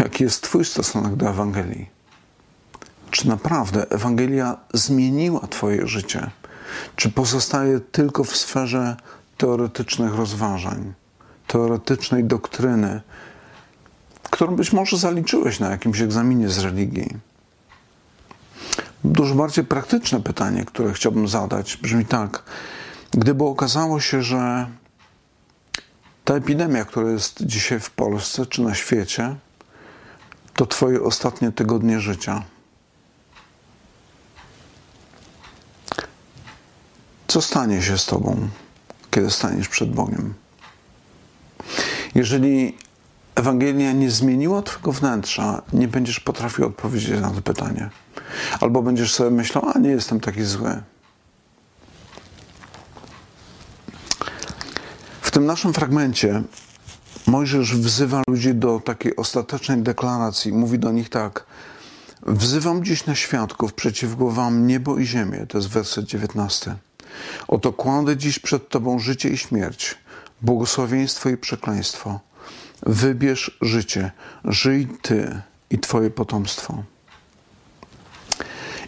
jaki 0.00 0.24
jest 0.24 0.42
Twój 0.42 0.64
stosunek 0.64 1.16
do 1.16 1.28
Ewangelii? 1.28 1.90
Czy 3.10 3.28
naprawdę 3.28 3.90
Ewangelia 3.90 4.56
zmieniła 4.74 5.40
Twoje 5.40 5.86
życie? 5.86 6.30
Czy 6.96 7.10
pozostaje 7.10 7.80
tylko 7.80 8.24
w 8.24 8.36
sferze 8.36 8.96
teoretycznych 9.36 10.14
rozważań, 10.14 10.94
teoretycznej 11.48 12.24
doktryny, 12.24 13.00
którą 14.22 14.56
być 14.56 14.72
może 14.72 14.96
zaliczyłeś 14.96 15.60
na 15.60 15.70
jakimś 15.70 16.00
egzaminie 16.00 16.48
z 16.48 16.58
religii? 16.58 17.16
Dużo 19.04 19.34
bardziej 19.34 19.64
praktyczne 19.64 20.20
pytanie, 20.20 20.64
które 20.64 20.92
chciałbym 20.92 21.28
zadać, 21.28 21.76
brzmi 21.76 22.04
tak. 22.04 22.42
Gdyby 23.10 23.44
okazało 23.44 24.00
się, 24.00 24.22
że 24.22 24.66
ta 26.24 26.34
epidemia, 26.34 26.84
która 26.84 27.10
jest 27.10 27.42
dzisiaj 27.42 27.80
w 27.80 27.90
Polsce 27.90 28.46
czy 28.46 28.62
na 28.62 28.74
świecie, 28.74 29.36
to 30.54 30.66
Twoje 30.66 31.02
ostatnie 31.02 31.52
tygodnie 31.52 32.00
życia. 32.00 32.42
Co 37.28 37.42
stanie 37.42 37.82
się 37.82 37.98
z 37.98 38.06
Tobą, 38.06 38.48
kiedy 39.10 39.30
staniesz 39.30 39.68
przed 39.68 39.90
Bogiem? 39.90 40.34
Jeżeli 42.18 42.76
Ewangelia 43.34 43.92
nie 43.92 44.10
zmieniła 44.10 44.62
Twojego 44.62 44.92
wnętrza, 44.92 45.62
nie 45.72 45.88
będziesz 45.88 46.20
potrafił 46.20 46.66
odpowiedzieć 46.66 47.20
na 47.20 47.30
to 47.30 47.42
pytanie. 47.42 47.90
Albo 48.60 48.82
będziesz 48.82 49.14
sobie 49.14 49.30
myślał, 49.30 49.64
a 49.74 49.78
nie 49.78 49.90
jestem 49.90 50.20
taki 50.20 50.44
zły. 50.44 50.82
W 55.20 55.30
tym 55.30 55.46
naszym 55.46 55.72
fragmencie 55.72 56.42
Mojżesz 57.26 57.76
wzywa 57.76 58.22
ludzi 58.28 58.54
do 58.54 58.80
takiej 58.80 59.16
ostatecznej 59.16 59.82
deklaracji. 59.82 60.52
Mówi 60.52 60.78
do 60.78 60.92
nich 60.92 61.08
tak: 61.08 61.44
Wzywam 62.26 62.84
dziś 62.84 63.06
na 63.06 63.14
świadków 63.14 63.74
przeciwko 63.74 64.30
wam 64.30 64.66
niebo 64.66 64.98
i 64.98 65.06
ziemię. 65.06 65.46
To 65.48 65.58
jest 65.58 65.68
werset 65.68 66.04
19. 66.04 66.76
Oto 67.48 67.72
kładę 67.72 68.16
dziś 68.16 68.38
przed 68.38 68.68
tobą 68.68 68.98
życie 68.98 69.28
i 69.28 69.38
śmierć, 69.38 69.98
błogosławieństwo 70.42 71.28
i 71.28 71.36
przekleństwo. 71.36 72.20
Wybierz 72.86 73.58
życie, 73.60 74.10
żyj 74.44 74.88
ty 75.02 75.42
i 75.70 75.78
twoje 75.78 76.10
potomstwo. 76.10 76.82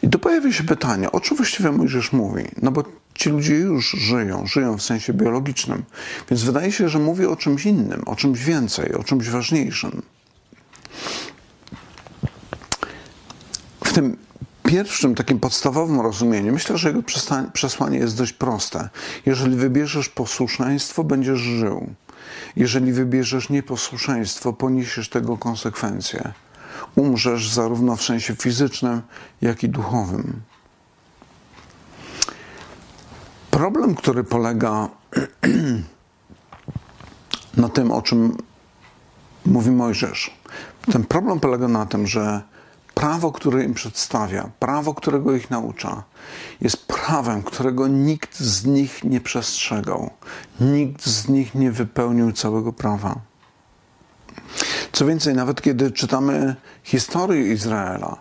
I 0.03 0.09
tu 0.09 0.19
pojawia 0.19 0.53
się 0.53 0.65
pytanie, 0.65 1.13
o 1.13 1.21
czym 1.21 1.37
właściwie 1.37 1.73
Mojżesz 1.73 2.13
mówi? 2.13 2.45
No 2.63 2.71
bo 2.71 2.85
ci 3.15 3.31
ludzie 3.31 3.55
już 3.55 3.91
żyją, 3.91 4.47
żyją 4.47 4.79
w 4.79 4.83
sensie 4.83 5.13
biologicznym, 5.13 5.83
więc 6.31 6.43
wydaje 6.43 6.73
się, 6.73 6.89
że 6.89 6.99
mówi 6.99 7.27
o 7.27 7.37
czymś 7.37 7.67
innym, 7.67 8.03
o 8.07 8.17
czymś 8.17 8.45
więcej, 8.45 8.95
o 8.95 9.05
czymś 9.05 9.29
ważniejszym. 9.29 10.03
W 13.85 13.93
tym 13.93 14.17
pierwszym, 14.71 15.15
takim 15.15 15.41
podstawowym 15.41 16.01
rozumieniu, 16.01 16.53
myślę, 16.53 16.79
że 16.79 16.89
jego 16.89 17.03
przesłanie 17.53 17.99
jest 17.99 18.17
dość 18.17 18.33
proste. 18.33 18.89
Jeżeli 19.27 19.57
wybierzesz 19.57 20.09
posłuszeństwo, 20.09 21.05
będziesz 21.05 21.39
żył. 21.39 21.95
Jeżeli 22.57 22.93
wybierzesz 22.93 23.49
nieposłuszeństwo, 23.49 24.53
poniesiesz 24.53 25.09
tego 25.09 25.37
konsekwencje 25.37 26.33
umrzesz 26.97 27.51
zarówno 27.51 27.97
w 27.97 28.03
sensie 28.03 28.37
fizycznym, 28.37 29.03
jak 29.41 29.63
i 29.63 29.69
duchowym. 29.69 30.41
Problem, 33.51 33.95
który 33.95 34.25
polega 34.25 34.89
na 37.57 37.69
tym, 37.69 37.93
o 37.93 38.03
czym 38.03 38.37
mówi 39.47 39.71
Mojżesz, 39.71 40.35
ten 40.93 41.05
problem 41.05 41.41
polega 41.41 41.69
na 41.69 41.87
tym, 41.87 42.07
że 42.07 42.50
prawo, 42.95 43.33
które 43.33 43.65
im 43.65 43.75
przedstawia, 43.75 44.51
prawo, 44.59 44.95
którego 44.95 45.35
ich 45.35 45.51
naucza, 45.51 46.03
jest 46.61 46.87
prawem, 46.87 47.43
którego 47.43 47.89
nikt 47.89 48.41
z 48.41 48.67
nich 48.67 49.05
nie 49.05 49.21
przestrzegał. 49.21 50.11
Nikt 50.61 51.07
z 51.07 51.29
nich 51.29 51.55
nie 51.55 51.73
wypełnił 51.73 52.33
całego 52.33 52.73
prawa. 52.73 53.21
Co 54.93 55.07
więcej, 55.07 55.35
nawet 55.35 55.63
kiedy 55.63 55.91
czytamy 55.91 56.57
historię 56.83 57.53
Izraela, 57.53 58.17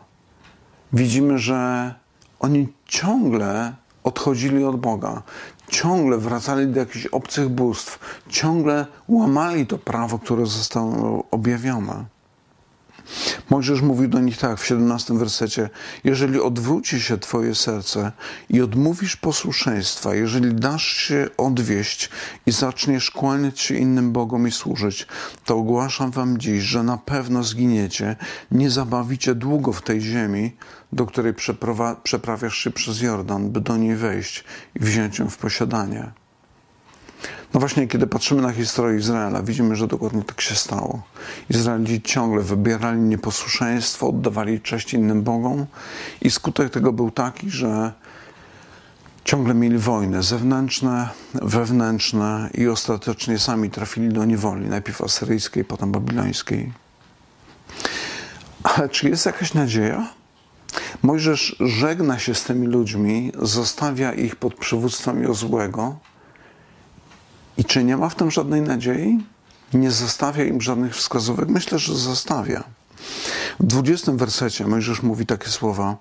widzimy, 0.93 1.38
że 1.38 1.93
oni 2.39 2.67
ciągle 2.86 3.73
odchodzili 4.03 4.63
od 4.63 4.79
Boga, 4.79 5.21
ciągle 5.67 6.17
wracali 6.17 6.67
do 6.67 6.79
jakichś 6.79 7.05
obcych 7.05 7.49
bóstw, 7.49 7.99
ciągle 8.29 8.86
łamali 9.08 9.67
to 9.67 9.77
prawo, 9.77 10.19
które 10.19 10.45
zostało 10.45 11.23
objawione. 11.32 12.05
Mojżesz 13.49 13.81
mówił 13.81 14.07
do 14.07 14.19
nich 14.19 14.37
tak 14.37 14.59
w 14.59 14.65
17 14.65 15.13
wersecie: 15.13 15.69
Jeżeli 16.03 16.41
odwróci 16.41 17.01
się 17.01 17.17
Twoje 17.17 17.55
serce 17.55 18.11
i 18.49 18.61
odmówisz 18.61 19.15
posłuszeństwa, 19.15 20.15
jeżeli 20.15 20.55
dasz 20.55 20.87
się 20.87 21.27
odwieść 21.37 22.09
i 22.45 22.51
zaczniesz 22.51 23.11
kłaniać 23.11 23.59
się 23.59 23.75
innym 23.75 24.11
Bogom 24.11 24.47
i 24.47 24.51
służyć, 24.51 25.07
to 25.45 25.57
ogłaszam 25.57 26.11
Wam 26.11 26.37
dziś, 26.37 26.63
że 26.63 26.83
na 26.83 26.97
pewno 26.97 27.43
zginiecie, 27.43 28.15
nie 28.51 28.69
zabawicie 28.69 29.35
długo 29.35 29.73
w 29.73 29.81
tej 29.81 30.01
ziemi, 30.01 30.55
do 30.93 31.05
której 31.05 31.33
przeprawiasz 32.03 32.57
się 32.57 32.71
przez 32.71 33.01
Jordan, 33.01 33.51
by 33.51 33.61
do 33.61 33.77
niej 33.77 33.95
wejść 33.95 34.43
i 34.75 34.79
wziąć 34.79 35.19
ją 35.19 35.29
w 35.29 35.37
posiadanie. 35.37 36.11
No 37.53 37.60
właśnie, 37.60 37.88
kiedy 37.88 38.08
patrzymy 38.08 38.41
na 38.41 38.51
historię 38.51 38.99
Izraela, 38.99 39.43
widzimy, 39.43 39.75
że 39.75 39.88
dokładnie 39.88 40.23
tak 40.23 40.41
się 40.41 40.55
stało. 40.55 41.01
Izraelici 41.49 42.01
ciągle 42.01 42.43
wybierali 42.43 42.99
nieposłuszeństwo, 42.99 44.08
oddawali 44.08 44.62
cześć 44.62 44.93
innym 44.93 45.21
Bogom 45.21 45.65
i 46.21 46.32
skutek 46.32 46.69
tego 46.69 46.93
był 46.93 47.12
taki, 47.12 47.49
że 47.49 47.93
ciągle 49.23 49.53
mieli 49.53 49.77
wojny 49.77 50.23
zewnętrzne, 50.23 51.10
wewnętrzne 51.34 52.49
i 52.53 52.67
ostatecznie 52.67 53.39
sami 53.39 53.69
trafili 53.69 54.10
do 54.10 54.25
niewoli, 54.25 54.65
najpierw 54.65 55.01
asyryjskiej, 55.01 55.65
potem 55.65 55.91
babilońskiej. 55.91 56.71
Ale 58.63 58.89
czy 58.89 59.10
jest 59.10 59.25
jakaś 59.25 59.53
nadzieja? 59.53 60.08
Mojżesz 61.03 61.55
żegna 61.60 62.19
się 62.19 62.36
z 62.36 62.43
tymi 62.43 62.67
ludźmi, 62.67 63.32
zostawia 63.41 64.13
ich 64.13 64.36
pod 64.36 64.53
przywództwem 64.53 65.23
Jozłego 65.23 65.99
i 67.57 67.65
czy 67.65 67.83
nie 67.83 67.97
ma 67.97 68.09
w 68.09 68.15
tym 68.15 68.31
żadnej 68.31 68.62
nadziei? 68.62 69.23
Nie 69.73 69.91
zostawia 69.91 70.43
im 70.43 70.62
żadnych 70.62 70.95
wskazówek? 70.95 71.49
Myślę, 71.49 71.79
że 71.79 71.95
zostawia. 71.95 72.63
W 73.59 73.65
20 73.65 74.12
wersecie 74.12 74.67
Mojżesz 74.67 75.03
mówi 75.03 75.25
takie 75.25 75.49
słowa: 75.49 75.97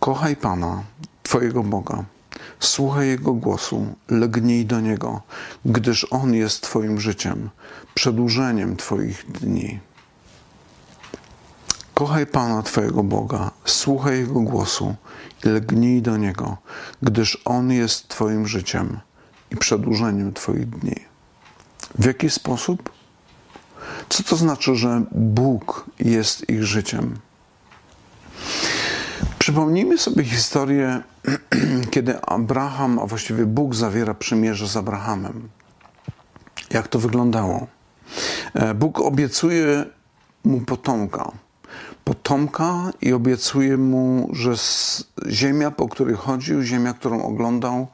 Kochaj 0.00 0.36
Pana, 0.36 0.82
Twojego 1.22 1.62
Boga, 1.62 2.04
słuchaj 2.60 3.08
Jego 3.08 3.32
głosu, 3.32 3.86
legnij 4.08 4.66
do 4.66 4.80
Niego, 4.80 5.22
gdyż 5.64 6.06
On 6.10 6.34
jest 6.34 6.62
Twoim 6.62 7.00
życiem, 7.00 7.50
przedłużeniem 7.94 8.76
Twoich 8.76 9.26
dni. 9.30 9.80
Kochaj 11.94 12.26
Pana 12.26 12.62
Twojego 12.62 13.02
Boga, 13.02 13.50
słuchaj 13.64 14.18
Jego 14.18 14.40
głosu 14.40 14.94
i 15.44 15.48
legnij 15.48 16.02
do 16.02 16.16
Niego, 16.16 16.56
gdyż 17.02 17.42
On 17.44 17.70
jest 17.70 18.08
Twoim 18.08 18.46
życiem, 18.46 19.00
i 19.50 19.56
przedłużeniem 19.56 20.32
Twoich 20.32 20.66
dni. 20.66 20.94
W 21.98 22.04
jaki 22.04 22.30
sposób? 22.30 22.90
Co 24.08 24.22
to 24.22 24.36
znaczy, 24.36 24.74
że 24.74 25.02
Bóg 25.12 25.86
jest 26.00 26.50
ich 26.50 26.64
życiem? 26.64 27.18
Przypomnijmy 29.38 29.98
sobie 29.98 30.24
historię, 30.24 31.02
kiedy 31.92 32.20
Abraham, 32.20 32.98
a 32.98 33.06
właściwie 33.06 33.46
Bóg 33.46 33.74
zawiera 33.74 34.14
przymierze 34.14 34.68
z 34.68 34.76
Abrahamem. 34.76 35.48
Jak 36.70 36.88
to 36.88 36.98
wyglądało? 36.98 37.66
E, 38.54 38.74
Bóg 38.74 39.00
obiecuje 39.00 39.84
mu 40.44 40.60
potomka. 40.60 41.32
Potomka 42.04 42.92
i 43.00 43.12
obiecuje 43.12 43.76
mu, 43.76 44.28
że 44.32 44.54
ziemia, 45.28 45.70
po 45.70 45.88
której 45.88 46.14
chodził, 46.14 46.62
ziemia, 46.62 46.94
którą 46.94 47.22
oglądał, 47.22 47.86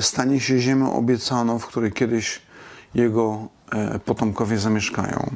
stanie 0.00 0.40
się 0.40 0.58
ziemią 0.58 0.92
obiecaną, 0.92 1.58
w 1.58 1.66
której 1.66 1.92
kiedyś 1.92 2.42
jego 2.94 3.48
e, 3.72 3.98
potomkowie 3.98 4.58
zamieszkają. 4.58 5.30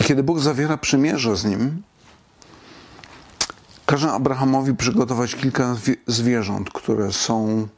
I 0.00 0.04
kiedy 0.04 0.22
Bóg 0.22 0.40
zawiera 0.40 0.76
przymierze 0.76 1.36
z 1.36 1.44
nim, 1.44 1.82
każe 3.86 4.12
Abrahamowi 4.12 4.74
przygotować 4.74 5.34
kilka 5.34 5.76
zwierząt, 6.06 6.70
które 6.70 7.12
są, 7.12 7.68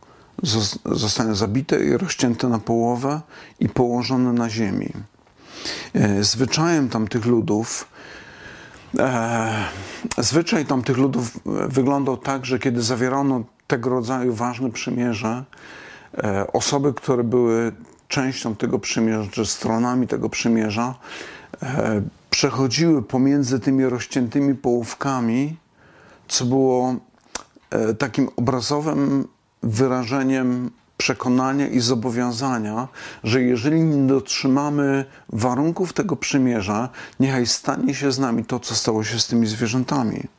zostaną 0.85 1.35
zabite 1.35 1.85
i 1.85 1.97
rozcięte 1.97 2.49
na 2.49 2.59
połowę 2.59 3.21
i 3.61 3.69
położone 3.69 4.33
na 4.33 4.51
ziemi. 4.51 4.93
E, 5.95 6.25
zwyczajem 6.25 6.89
tamtych 6.89 7.27
ludów 7.27 7.89
zwyczaj 10.19 10.67
tamtych 10.67 10.97
ludów 10.97 11.39
wyglądał 11.69 12.17
tak, 12.17 12.47
że 12.47 12.59
kiedy 12.59 12.83
zawierano 12.83 13.45
tego 13.69 13.91
rodzaju 13.91 14.35
ważne 14.35 14.71
przymierze, 14.71 15.45
e, 16.19 16.53
osoby, 16.53 16.95
które 16.95 17.25
były 17.25 17.73
częścią 18.09 18.57
tego 18.57 18.79
przymierza, 18.79 19.31
czy 19.31 19.47
stronami 19.47 20.07
tego 20.07 20.29
przymierza, 20.29 20.95
e, 21.63 22.03
przechodziły 22.31 23.03
pomiędzy 23.03 23.61
tymi 23.61 23.85
rozciętymi 23.85 24.55
połówkami, 24.55 25.57
co 26.29 26.45
było 26.45 26.95
e, 27.71 27.95
takim 27.95 28.29
obrazowym 28.37 29.29
wyrażeniem 29.63 30.71
przekonania 30.97 31.67
i 31.67 31.81
zobowiązania, 31.81 32.89
że 33.25 33.43
jeżeli 33.43 33.81
nie 33.81 34.07
dotrzymamy 34.07 35.05
warunków 35.29 35.93
tego 35.93 36.17
przymierza, 36.17 36.89
niechaj 37.21 37.47
stanie 37.47 37.95
się 37.95 38.13
z 38.13 38.19
nami 38.19 38.45
to, 38.45 38.61
co 38.61 38.75
stało 38.75 39.05
się 39.05 39.19
z 39.19 39.27
tymi 39.27 39.47
zwierzętami. 39.47 40.38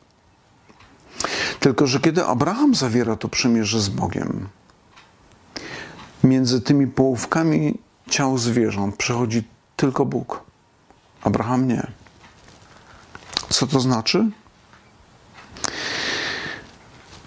Tylko, 1.60 1.88
że 1.88 2.00
kiedy 2.00 2.26
Abraham 2.26 2.76
zawiera 2.76 3.16
to 3.16 3.30
przymierze 3.30 3.82
z 3.82 3.90
Bogiem, 3.90 4.48
między 6.24 6.62
tymi 6.62 6.88
połówkami 6.88 7.80
ciał 8.10 8.38
zwierząt 8.38 8.96
przechodzi 8.96 9.44
tylko 9.76 10.06
Bóg. 10.06 10.44
Abraham 11.22 11.68
nie. 11.68 11.88
Co 13.50 13.68
to 13.68 13.80
znaczy? 13.80 14.32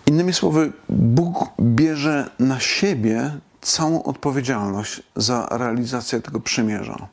Innymi 0.07 0.33
słowy, 0.33 0.73
Bóg 0.89 1.51
bierze 1.61 2.31
na 2.39 2.61
siebie 2.61 3.39
całą 3.61 4.03
odpowiedzialność 4.03 5.03
za 5.17 5.49
realizację 5.51 6.21
tego 6.21 6.41
przymierza. 6.41 7.09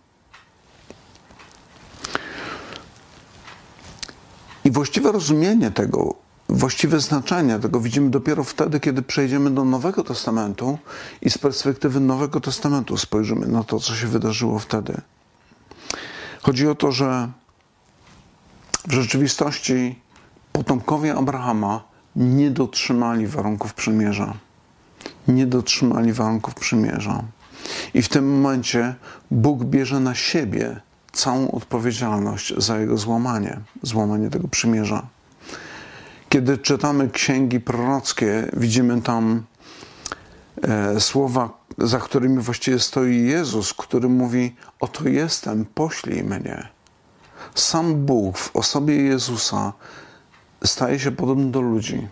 I 4.65 4.71
właściwe 4.71 5.11
rozumienie 5.11 5.71
tego 5.71 6.15
właściwe 6.59 6.99
znaczenie 6.99 7.59
tego 7.59 7.79
widzimy 7.79 8.09
dopiero 8.09 8.43
wtedy, 8.43 8.79
kiedy 8.79 9.01
przejdziemy 9.01 9.51
do 9.51 9.65
Nowego 9.65 10.03
Testamentu 10.03 10.77
i 11.21 11.29
z 11.29 11.37
perspektywy 11.37 11.99
Nowego 11.99 12.41
Testamentu 12.41 12.97
spojrzymy 12.97 13.47
na 13.47 13.63
to, 13.63 13.79
co 13.79 13.95
się 13.95 14.07
wydarzyło 14.07 14.59
wtedy. 14.59 15.01
Chodzi 16.41 16.67
o 16.67 16.75
to, 16.75 16.91
że 16.91 17.29
w 18.87 18.91
rzeczywistości 18.91 19.99
potomkowie 20.51 21.15
Abrahama 21.15 21.83
nie 22.15 22.51
dotrzymali 22.51 23.27
warunków 23.27 23.73
przymierza. 23.73 24.33
Nie 25.27 25.47
dotrzymali 25.47 26.13
warunków 26.13 26.55
przymierza. 26.55 27.23
I 27.93 28.01
w 28.01 28.09
tym 28.09 28.41
momencie 28.41 28.95
Bóg 29.31 29.63
bierze 29.63 29.99
na 29.99 30.15
siebie 30.15 30.81
całą 31.11 31.51
odpowiedzialność 31.51 32.53
za 32.57 32.79
jego 32.79 32.97
złamanie, 32.97 33.59
złamanie 33.81 34.29
tego 34.29 34.47
przymierza. 34.47 35.07
Kiedy 36.29 36.57
czytamy 36.57 37.09
księgi 37.09 37.59
prorockie, 37.59 38.49
widzimy 38.53 39.01
tam 39.01 39.43
e, 40.61 40.99
słowa, 40.99 41.49
za 41.77 41.99
którymi 41.99 42.39
właściwie 42.39 42.79
stoi 42.79 43.21
Jezus, 43.21 43.73
który 43.73 44.09
mówi: 44.09 44.55
Oto 44.79 45.09
jestem, 45.09 45.65
poślij 45.65 46.23
mnie. 46.23 46.67
Sam 47.55 47.95
Bóg 47.95 48.37
w 48.37 48.55
osobie 48.55 48.95
Jezusa 48.95 49.73
staje 50.63 50.99
się 50.99 51.11
podobny 51.11 51.51
do 51.51 51.61
ludzi, 51.61 52.07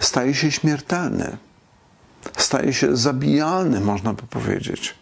staje 0.00 0.34
się 0.34 0.52
śmiertelny, 0.52 1.36
staje 2.36 2.72
się 2.72 2.96
zabijalny, 2.96 3.80
można 3.80 4.12
by 4.12 4.22
powiedzieć, 4.22 4.94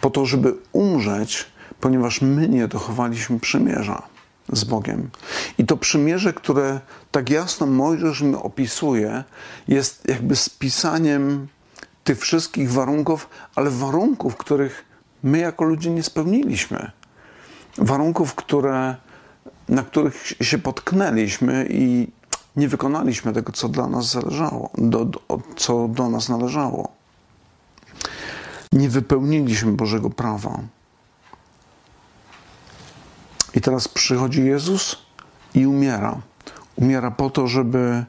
po 0.00 0.10
to, 0.10 0.26
żeby 0.26 0.54
umrzeć, 0.72 1.46
ponieważ 1.80 2.20
my 2.20 2.48
nie 2.48 2.68
dochowaliśmy 2.68 3.40
przymierza 3.40 4.11
z 4.52 4.64
Bogiem. 4.64 5.10
I 5.58 5.66
to 5.66 5.76
przymierze, 5.76 6.32
które 6.32 6.80
tak 7.10 7.30
jasno 7.30 7.66
Mojżesz 7.66 8.20
mi 8.20 8.34
opisuje, 8.34 9.24
jest 9.68 10.08
jakby 10.08 10.36
spisaniem 10.36 11.48
tych 12.04 12.18
wszystkich 12.18 12.72
warunków, 12.72 13.28
ale 13.54 13.70
warunków, 13.70 14.36
których 14.36 14.84
my 15.22 15.38
jako 15.38 15.64
ludzie 15.64 15.90
nie 15.90 16.02
spełniliśmy. 16.02 16.90
Warunków, 17.78 18.34
które, 18.34 18.96
na 19.68 19.82
których 19.82 20.24
się 20.40 20.58
potknęliśmy 20.58 21.66
i 21.70 22.08
nie 22.56 22.68
wykonaliśmy 22.68 23.32
tego, 23.32 23.52
co 23.52 23.68
dla 23.68 23.86
nas 23.86 24.10
zależało, 24.10 24.70
do, 24.78 25.04
do, 25.04 25.20
co 25.56 25.88
do 25.88 26.08
nas 26.08 26.28
należało. 26.28 26.92
Nie 28.72 28.88
wypełniliśmy 28.88 29.72
Bożego 29.72 30.10
prawa. 30.10 30.58
I 33.54 33.60
teraz 33.60 33.88
przychodzi 33.88 34.44
Jezus 34.44 34.96
i 35.54 35.66
umiera. 35.66 36.20
Umiera 36.76 37.10
po 37.10 37.30
to, 37.30 37.48
żeby, 37.48 38.04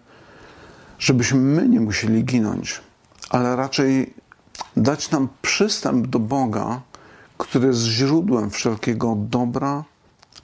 żebyśmy 0.99 1.39
my 1.39 1.67
nie 1.67 1.81
musieli 1.81 2.23
ginąć, 2.23 2.81
ale 3.29 3.55
raczej 3.55 4.13
dać 4.77 5.11
nam 5.11 5.27
przystęp 5.41 6.07
do 6.07 6.19
Boga, 6.19 6.81
który 7.37 7.67
jest 7.67 7.81
źródłem 7.81 8.49
wszelkiego 8.49 9.15
dobra, 9.19 9.83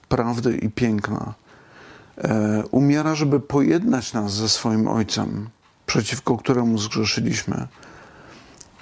prawdy 0.08 0.56
i 0.56 0.70
piękna. 0.70 1.34
E, 2.18 2.62
umiera, 2.70 3.14
żeby 3.14 3.40
pojednać 3.40 4.12
nas 4.12 4.32
ze 4.32 4.48
swoim 4.48 4.88
Ojcem, 4.88 5.48
przeciwko 5.86 6.36
któremu 6.36 6.78
zgrzeszyliśmy 6.78 7.68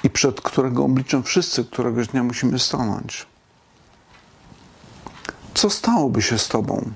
i 0.04 0.10
przed 0.10 0.40
którego 0.40 0.84
obliczem 0.84 1.22
wszyscy 1.22 1.64
któregoś 1.64 2.08
dnia 2.08 2.22
musimy 2.22 2.58
stanąć. 2.58 3.26
Co 5.54 5.70
stałoby 5.70 6.22
się 6.22 6.38
z 6.38 6.48
Tobą, 6.48 6.90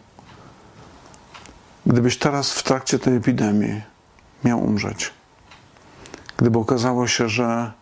gdybyś 1.87 2.19
teraz 2.19 2.53
w 2.53 2.63
trakcie 2.63 2.99
tej 2.99 3.17
epidemii 3.17 3.83
miał 4.45 4.65
umrzeć? 4.65 5.11
Gdyby 6.37 6.59
okazało 6.59 7.07
się, 7.07 7.29
że 7.29 7.73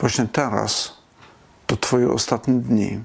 właśnie 0.00 0.26
teraz 0.26 0.92
to 1.66 1.76
Twoje 1.76 2.12
ostatnie 2.12 2.54
dni. 2.54 3.00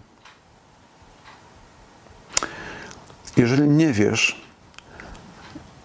Jeżeli 3.38 3.70
nie 3.70 3.94
wiesz, 3.94 4.42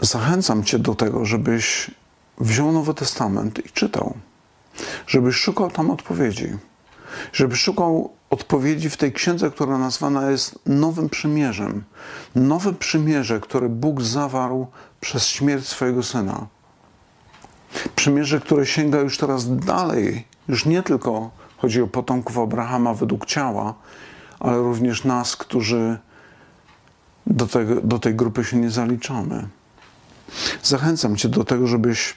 zachęcam 0.00 0.64
Cię 0.64 0.78
do 0.78 0.94
tego, 0.94 1.24
żebyś 1.24 1.90
wziął 2.38 2.72
Nowy 2.72 2.94
Testament 2.94 3.66
i 3.66 3.70
czytał, 3.70 4.14
żebyś 5.06 5.36
szukał 5.36 5.70
tam 5.70 5.90
odpowiedzi, 5.90 6.56
żebyś 7.32 7.60
szukał 7.60 8.15
odpowiedzi 8.30 8.90
w 8.90 8.96
tej 8.96 9.12
księdze, 9.12 9.50
która 9.50 9.78
nazwana 9.78 10.30
jest 10.30 10.58
Nowym 10.66 11.08
Przymierzem. 11.08 11.84
Nowe 12.34 12.72
przymierze, 12.72 13.40
które 13.40 13.68
Bóg 13.68 14.02
zawarł 14.02 14.66
przez 15.00 15.26
śmierć 15.26 15.68
swojego 15.68 16.02
syna. 16.02 16.46
Przymierze, 17.96 18.40
które 18.40 18.66
sięga 18.66 18.98
już 18.98 19.18
teraz 19.18 19.56
dalej, 19.56 20.26
już 20.48 20.66
nie 20.66 20.82
tylko 20.82 21.30
chodzi 21.56 21.82
o 21.82 21.86
potomków 21.86 22.38
Abrahama 22.38 22.94
według 22.94 23.26
ciała, 23.26 23.74
ale 24.40 24.58
również 24.58 25.04
nas, 25.04 25.36
którzy 25.36 25.98
do, 27.26 27.46
tego, 27.46 27.80
do 27.80 27.98
tej 27.98 28.14
grupy 28.14 28.44
się 28.44 28.56
nie 28.56 28.70
zaliczamy. 28.70 29.48
Zachęcam 30.62 31.16
Cię 31.16 31.28
do 31.28 31.44
tego, 31.44 31.66
żebyś 31.66 32.16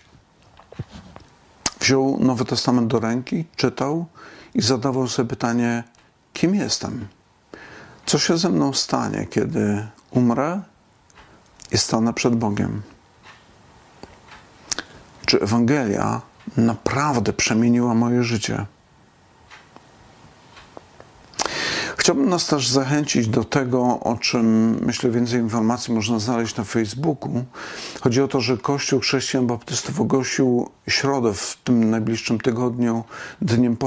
wziął 1.80 2.18
Nowy 2.20 2.46
Testament 2.46 2.88
do 2.88 3.00
ręki, 3.00 3.46
czytał 3.56 4.06
i 4.54 4.62
zadawał 4.62 5.08
sobie 5.08 5.30
pytanie, 5.30 5.84
kim 6.40 6.56
jestem? 6.56 7.08
Co 8.06 8.20
się 8.20 8.38
ze 8.38 8.50
mną 8.50 8.74
stanie, 8.74 9.28
kiedy 9.30 9.88
umrę 10.12 10.62
i 11.72 11.78
stanę 11.78 12.14
przed 12.14 12.36
Bogiem? 12.36 12.82
Czy 15.26 15.42
Ewangelia 15.42 16.22
naprawdę 16.58 17.34
przemieniła 17.34 17.94
moje 17.94 18.24
życie? 18.24 18.66
Chciałbym 22.10 22.30
nas 22.30 22.48
też 22.48 22.70
zachęcić 22.70 23.28
do 23.28 23.44
tego, 23.44 24.00
o 24.00 24.18
czym 24.18 24.76
myślę 24.86 25.12
więcej 25.12 25.40
informacji 25.40 25.94
można 25.94 26.20
znaleźć 26.20 26.56
na 26.56 26.64
Facebooku. 26.64 27.46
Chodzi 28.02 28.22
o 28.22 28.28
to, 28.28 28.42
że 28.42 28.58
Kościół 28.58 29.00
Chrześcijan 29.00 29.48
Baptystów 29.48 30.02
ogłosił 30.02 30.70
środę 30.88 31.34
w 31.34 31.58
tym 31.64 31.90
najbliższym 31.90 32.40
tygodniu 32.40 33.04
dniem 33.42 33.78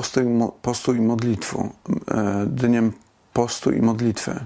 postu 0.62 0.94
i, 0.94 1.00
modlitwu, 1.00 1.72
e, 2.08 2.46
dniem 2.46 2.92
postu 3.32 3.72
i 3.72 3.82
modlitwy. 3.82 4.40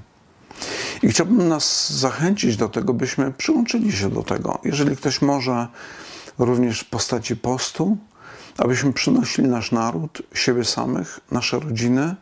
I 1.02 1.08
chciałbym 1.08 1.48
nas 1.48 1.92
zachęcić 1.92 2.56
do 2.56 2.68
tego, 2.68 2.94
byśmy 2.94 3.32
przyłączyli 3.32 3.92
się 3.92 4.10
do 4.10 4.22
tego. 4.22 4.58
Jeżeli 4.64 4.96
ktoś 4.96 5.22
może, 5.22 5.66
również 6.38 6.80
w 6.80 6.88
postaci 6.88 7.36
postu, 7.36 7.96
abyśmy 8.58 8.92
przynosili 8.92 9.48
nasz 9.48 9.72
naród, 9.72 10.22
siebie 10.34 10.64
samych, 10.64 11.20
nasze 11.30 11.58
rodziny 11.60 12.14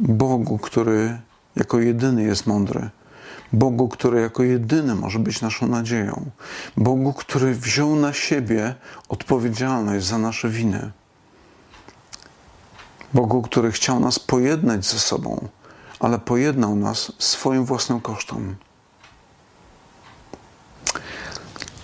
Bogu, 0.00 0.58
który 0.58 1.18
jako 1.56 1.80
jedyny 1.80 2.22
jest 2.22 2.46
mądry. 2.46 2.90
Bogu, 3.52 3.88
który 3.88 4.20
jako 4.20 4.42
jedyny 4.42 4.94
może 4.94 5.18
być 5.18 5.40
naszą 5.40 5.66
nadzieją. 5.66 6.30
Bogu, 6.76 7.12
który 7.12 7.54
wziął 7.54 7.96
na 7.96 8.12
siebie 8.12 8.74
odpowiedzialność 9.08 10.06
za 10.06 10.18
nasze 10.18 10.48
winy. 10.48 10.90
Bogu, 13.14 13.42
który 13.42 13.72
chciał 13.72 14.00
nas 14.00 14.18
pojednać 14.18 14.86
ze 14.86 14.98
sobą, 14.98 15.48
ale 16.00 16.18
pojednał 16.18 16.76
nas 16.76 17.12
swoim 17.18 17.64
własnym 17.64 18.00
kosztem. 18.00 18.56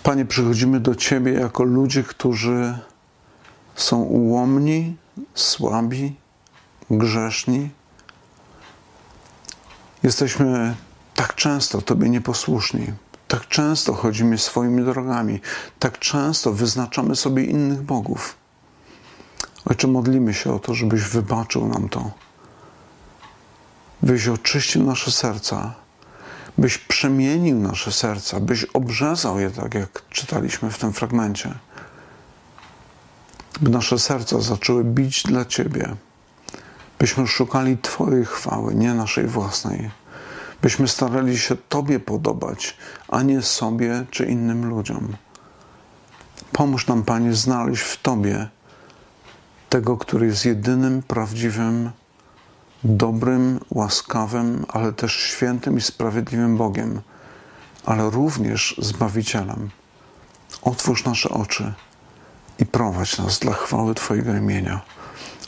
Panie, 0.03 0.25
przychodzimy 0.25 0.81
do 0.81 0.95
Ciebie 0.95 1.33
jako 1.33 1.63
ludzie, 1.63 2.03
którzy 2.03 2.79
są 3.75 4.03
ułomni, 4.03 4.97
słabi, 5.35 6.17
grzeszni 6.91 7.71
Jesteśmy 10.03 10.74
tak 11.14 11.34
często 11.34 11.82
Tobie 11.82 12.09
nieposłuszni, 12.09 12.86
tak 13.28 13.48
często 13.48 13.94
chodzimy 13.94 14.38
swoimi 14.38 14.84
drogami, 14.84 15.40
tak 15.78 15.98
często 15.98 16.53
wyznaczamy 16.53 17.16
sobie 17.16 17.44
innych 17.44 17.82
bogów. 17.82 18.36
Ojcze, 19.64 19.86
modlimy 19.86 20.34
się 20.34 20.55
o 20.55 20.59
to, 20.59 20.74
żebyś 20.74 21.03
wybaczył 21.03 21.68
nam 21.68 21.88
to, 21.88 22.11
byś 24.03 24.28
oczyścił 24.28 24.82
nasze 24.82 25.11
serca, 25.11 25.74
byś 26.59 26.78
przemienił 26.78 27.59
nasze 27.59 27.92
serca, 27.92 28.40
byś 28.40 28.64
obrzezał 28.64 29.40
je 29.40 29.50
tak, 29.50 29.74
jak 29.74 30.03
czytaliśmy 30.11 30.70
w 30.70 30.78
tym 30.78 30.92
fragmencie. 30.92 31.55
By 33.61 33.70
nasze 33.70 33.98
serca 33.98 34.40
zaczęły 34.40 34.84
bić 34.84 35.22
dla 35.22 35.44
Ciebie 35.44 35.96
byśmy 37.03 37.26
szukali 37.26 37.78
Twojej 37.78 38.24
chwały, 38.24 38.74
nie 38.74 38.94
naszej 38.94 39.26
własnej. 39.26 39.90
Byśmy 40.62 40.88
starali 40.88 41.38
się 41.38 41.57
Tobie 41.68 42.00
podobać, 42.00 42.76
a 43.09 43.22
nie 43.22 43.42
sobie 43.42 44.05
czy 44.11 44.26
innym 44.26 44.68
ludziom. 44.68 45.16
Pomóż 46.53 46.86
nam, 46.86 47.03
Panie, 47.03 47.34
znaleźć 47.34 47.82
w 47.82 48.03
Tobie 48.03 48.48
tego, 49.68 49.96
który 49.96 50.26
jest 50.26 50.44
jedynym 50.44 51.03
prawdziwym, 51.03 51.90
dobrym, 52.84 53.61
łaskawym, 53.70 54.64
ale 54.68 54.92
też 54.92 55.12
świętym 55.12 55.78
i 55.78 55.80
sprawiedliwym 55.80 56.57
Bogiem, 56.57 57.00
ale 57.86 58.11
również 58.11 58.74
Zbawicielem. 58.78 59.70
Otwórz 60.62 61.05
nasze 61.05 61.28
oczy 61.28 61.72
i 62.59 62.66
prowadź 62.66 63.18
nas 63.18 63.38
dla 63.38 63.53
chwały 63.53 63.94
Twojego 63.94 64.34
imienia. 64.34 64.80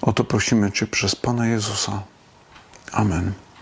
O 0.04 0.12
to 0.12 0.24
prosimy 0.24 0.72
Cię 0.72 0.86
przez 0.86 1.16
Pana 1.16 1.46
Jezusa. 1.46 2.02
Amen. 2.92 3.32